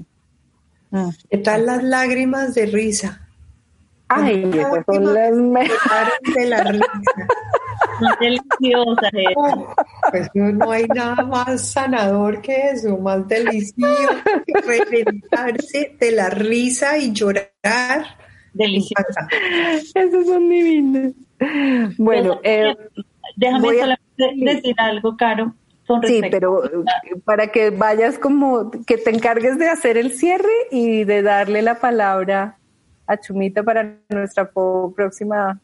Mm. 0.90 1.08
¿Qué 1.30 1.38
tal 1.38 1.66
las 1.66 1.82
lágrimas 1.82 2.54
de 2.54 2.66
risa? 2.66 3.20
Ay, 4.08 4.48
esas 4.54 4.84
son 4.86 5.14
las 5.14 5.32
de 6.34 6.46
la 6.46 6.62
risa. 6.62 6.86
Deliciosa 8.20 9.10
oh, 9.36 9.74
pues 10.10 10.30
no, 10.34 10.70
hay 10.70 10.86
nada 10.86 11.24
más 11.24 11.68
sanador 11.68 12.40
que 12.40 12.70
eso, 12.70 12.96
más 12.98 13.26
delicioso 13.26 14.08
que 14.46 14.60
reventarse 14.60 15.96
de 15.98 16.12
la 16.12 16.30
risa 16.30 16.98
y 16.98 17.12
llorar. 17.12 18.16
Deliciosa. 18.56 19.28
Esos 19.94 20.26
son 20.26 20.48
divinos. 20.48 21.12
Bueno, 21.98 22.40
eh, 22.42 22.74
déjame 23.36 23.68
solamente 23.68 24.44
decir 24.44 24.74
algo, 24.78 25.16
Caro 25.16 25.54
sí, 26.06 26.20
pero 26.30 26.62
para 27.24 27.48
que 27.48 27.70
vayas 27.70 28.18
como, 28.18 28.70
que 28.86 28.98
te 28.98 29.10
encargues 29.10 29.58
de 29.58 29.68
hacer 29.68 29.96
el 29.96 30.12
cierre 30.12 30.52
y 30.70 31.04
de 31.04 31.22
darle 31.22 31.62
la 31.62 31.78
palabra 31.78 32.58
a 33.06 33.16
Chumita 33.18 33.62
para 33.62 33.98
nuestra 34.08 34.50
próxima 34.94 35.60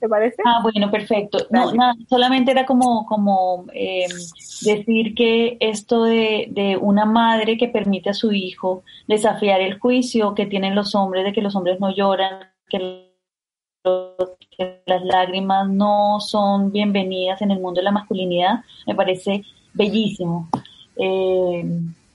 ¿te 0.00 0.08
parece? 0.08 0.42
Ah, 0.44 0.60
bueno, 0.62 0.90
perfecto. 0.90 1.38
No, 1.50 1.72
nada, 1.72 1.94
solamente 2.08 2.50
era 2.50 2.66
como, 2.66 3.06
como 3.06 3.66
eh, 3.72 4.06
decir 4.62 5.14
que 5.14 5.56
esto 5.60 6.04
de, 6.04 6.48
de 6.50 6.76
una 6.76 7.04
madre 7.04 7.56
que 7.56 7.68
permite 7.68 8.10
a 8.10 8.14
su 8.14 8.32
hijo 8.32 8.82
desafiar 9.06 9.60
el 9.60 9.78
juicio 9.78 10.34
que 10.34 10.46
tienen 10.46 10.74
los 10.74 10.94
hombres 10.94 11.24
de 11.24 11.32
que 11.32 11.42
los 11.42 11.54
hombres 11.56 11.80
no 11.80 11.94
lloran, 11.94 12.40
que 12.68 13.14
que 14.56 14.82
las 14.86 15.04
lágrimas 15.04 15.68
no 15.68 16.18
son 16.20 16.72
bienvenidas 16.72 17.42
en 17.42 17.50
el 17.50 17.60
mundo 17.60 17.80
de 17.80 17.84
la 17.84 17.90
masculinidad, 17.90 18.60
me 18.86 18.94
parece 18.94 19.44
bellísimo 19.74 20.48
eh, 20.96 21.64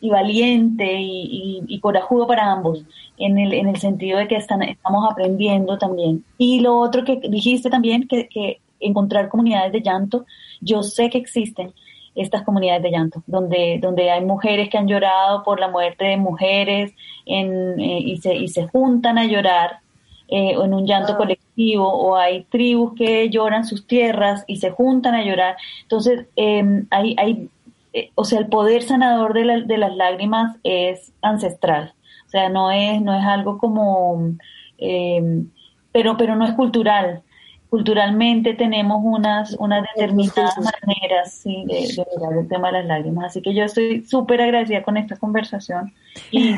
y 0.02 0.10
valiente 0.10 0.98
y, 1.00 1.80
corajudo 1.82 2.28
para 2.28 2.52
ambos, 2.52 2.84
en 3.18 3.38
el, 3.38 3.54
en 3.54 3.68
el 3.68 3.78
sentido 3.78 4.18
de 4.18 4.28
que 4.28 4.36
están, 4.36 4.62
estamos 4.64 5.10
aprendiendo 5.10 5.78
también. 5.78 6.24
Y 6.38 6.62
lo 6.62 6.80
otro 6.80 7.04
que 7.04 7.20
dijiste 7.30 7.70
también, 7.70 8.08
que, 8.08 8.28
que 8.28 8.60
encontrar 8.80 9.30
comunidades 9.30 9.72
de 9.72 9.82
llanto, 9.82 10.26
yo 10.62 10.84
sé 10.84 11.10
que 11.10 11.18
existen 11.18 11.74
estas 12.16 12.44
comunidades 12.44 12.84
de 12.84 12.92
llanto, 12.92 13.24
donde, 13.28 13.80
donde 13.82 14.12
hay 14.12 14.24
mujeres 14.24 14.70
que 14.70 14.78
han 14.78 14.88
llorado 14.88 15.44
por 15.44 15.60
la 15.60 15.70
muerte 15.70 16.06
de 16.06 16.18
mujeres 16.18 16.94
en, 17.26 17.80
eh, 17.80 18.00
y, 18.00 18.18
se, 18.18 18.36
y 18.36 18.48
se 18.48 18.68
juntan 18.68 19.18
a 19.18 19.26
llorar 19.26 19.80
eh, 20.28 20.52
en 20.52 20.74
un 20.74 20.86
llanto 20.86 21.18
colectivo 21.18 21.88
o 21.88 22.16
hay 22.16 22.44
tribus 22.44 22.94
que 22.96 23.30
lloran 23.30 23.66
sus 23.66 23.88
tierras 23.88 24.44
y 24.48 24.58
se 24.58 24.70
juntan 24.70 25.16
a 25.16 25.24
llorar. 25.24 25.56
Entonces, 25.84 26.26
eh, 26.36 26.84
hay, 26.90 27.16
hay 27.18 27.50
eh, 27.94 28.12
o 28.16 28.26
sea, 28.26 28.40
el 28.40 28.48
poder 28.48 28.84
sanador 28.84 29.34
de, 29.34 29.64
de, 29.66 29.78
las 29.78 29.96
lágrimas 29.96 30.58
es 30.64 31.14
ancestral. 31.22 31.94
O 32.28 32.30
sea, 32.30 32.50
no 32.50 32.72
es, 32.72 33.02
no 33.02 33.18
es 33.18 33.26
algo 33.26 33.58
como, 33.58 34.36
em, 34.78 35.50
pero, 35.92 36.18
pero 36.18 36.36
no 36.36 36.46
es 36.46 36.54
cultural 36.54 37.24
culturalmente 37.70 38.56
tenemos 38.56 39.00
unas, 39.04 39.56
unas 39.60 39.86
determinadas 39.96 40.56
maneras 40.58 41.34
sí, 41.34 41.64
de, 41.68 41.76
de, 41.76 42.06
mirar 42.16 42.38
el 42.40 42.48
tema 42.48 42.68
de 42.68 42.80
las 42.80 42.86
lágrimas. 42.86 43.26
Así 43.26 43.42
que 43.42 43.54
yo 43.54 43.64
estoy 43.64 44.04
súper 44.06 44.42
agradecida 44.42 44.82
con 44.82 44.98
esta 44.98 45.18
conversación 45.18 45.94
y 46.32 46.56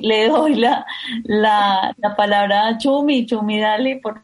le 0.00 0.28
doy 0.28 0.54
la, 0.54 0.86
la, 1.24 1.94
la, 1.98 2.16
palabra 2.16 2.68
a 2.68 2.78
Chumi. 2.78 3.26
Chumi, 3.26 3.60
dale, 3.60 4.00
por 4.00 4.22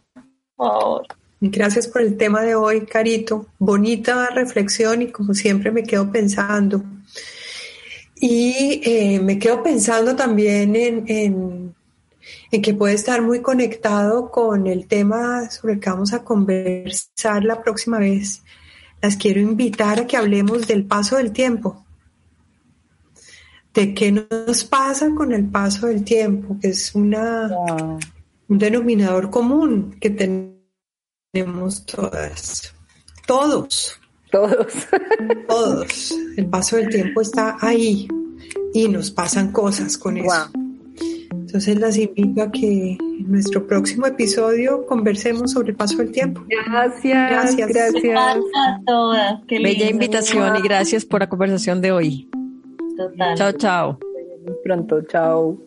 favor. 0.57 1.07
Gracias 1.45 1.89
por 1.89 2.03
el 2.03 2.17
tema 2.17 2.43
de 2.43 2.55
hoy, 2.55 2.83
Carito. 2.87 3.49
Bonita 3.59 4.29
reflexión 4.29 5.03
y 5.03 5.11
como 5.11 5.35
siempre 5.35 5.73
me 5.73 5.83
quedo 5.83 6.11
pensando. 6.11 6.85
Y 8.15 8.81
eh, 8.85 9.21
me 9.21 9.39
quedo 9.41 9.63
pensando 9.63 10.15
también 10.15 10.77
en, 10.77 11.05
en 11.09 11.75
en 12.51 12.63
que 12.63 12.75
puede 12.75 12.95
estar 12.95 13.23
muy 13.23 13.41
conectado 13.41 14.31
con 14.31 14.67
el 14.67 14.87
tema 14.87 15.51
sobre 15.51 15.75
el 15.75 15.81
que 15.81 15.91
vamos 15.91 16.13
a 16.13 16.23
conversar 16.23 17.45
la 17.45 17.63
próxima 17.63 17.99
vez. 17.99 18.43
Las 19.01 19.17
quiero 19.17 19.41
invitar 19.41 20.01
a 20.01 20.07
que 20.07 20.17
hablemos 20.17 20.67
del 20.67 20.85
paso 20.85 21.17
del 21.17 21.33
tiempo, 21.33 21.85
de 23.75 23.95
qué 23.95 24.13
nos 24.13 24.65
pasa 24.65 25.11
con 25.15 25.33
el 25.33 25.47
paso 25.47 25.87
del 25.87 26.05
tiempo, 26.05 26.57
que 26.61 26.69
es 26.69 26.95
una, 26.95 27.51
un 28.49 28.59
denominador 28.59 29.31
común 29.31 29.97
que 30.01 30.11
tenemos 30.11 30.62
todas, 31.33 32.75
todos. 33.27 33.99
Todos. 34.31 34.89
Todos. 35.49 36.15
El 36.37 36.47
paso 36.47 36.77
del 36.77 36.89
tiempo 36.91 37.21
está 37.21 37.57
ahí 37.61 38.09
y 38.75 38.89
nos 38.89 39.11
pasan 39.11 39.53
cosas 39.53 39.97
con 39.97 40.19
eso. 40.19 40.51
Entonces 41.31 41.79
las 41.79 41.97
invito 41.99 42.43
a 42.43 42.51
que 42.51 42.97
en 43.01 43.31
nuestro 43.31 43.67
próximo 43.67 44.07
episodio 44.07 44.87
conversemos 44.87 45.53
sobre 45.53 45.71
el 45.71 45.77
paso 45.77 45.99
del 45.99 46.13
tiempo. 46.13 46.43
Gracias, 46.49 47.31
gracias, 47.31 47.69
gracias. 47.69 48.19
a 48.19 48.81
todas. 48.87 49.47
Bella 49.47 49.91
invitación 49.91 50.57
y 50.57 50.63
gracias 50.63 51.05
por 51.05 51.21
la 51.21 51.29
conversación 51.29 51.81
de 51.81 51.93
hoy. 51.93 52.31
Total. 52.97 53.37
Chao, 53.37 53.53
chao. 53.53 53.99
Pronto, 54.65 55.03
chao. 55.03 55.59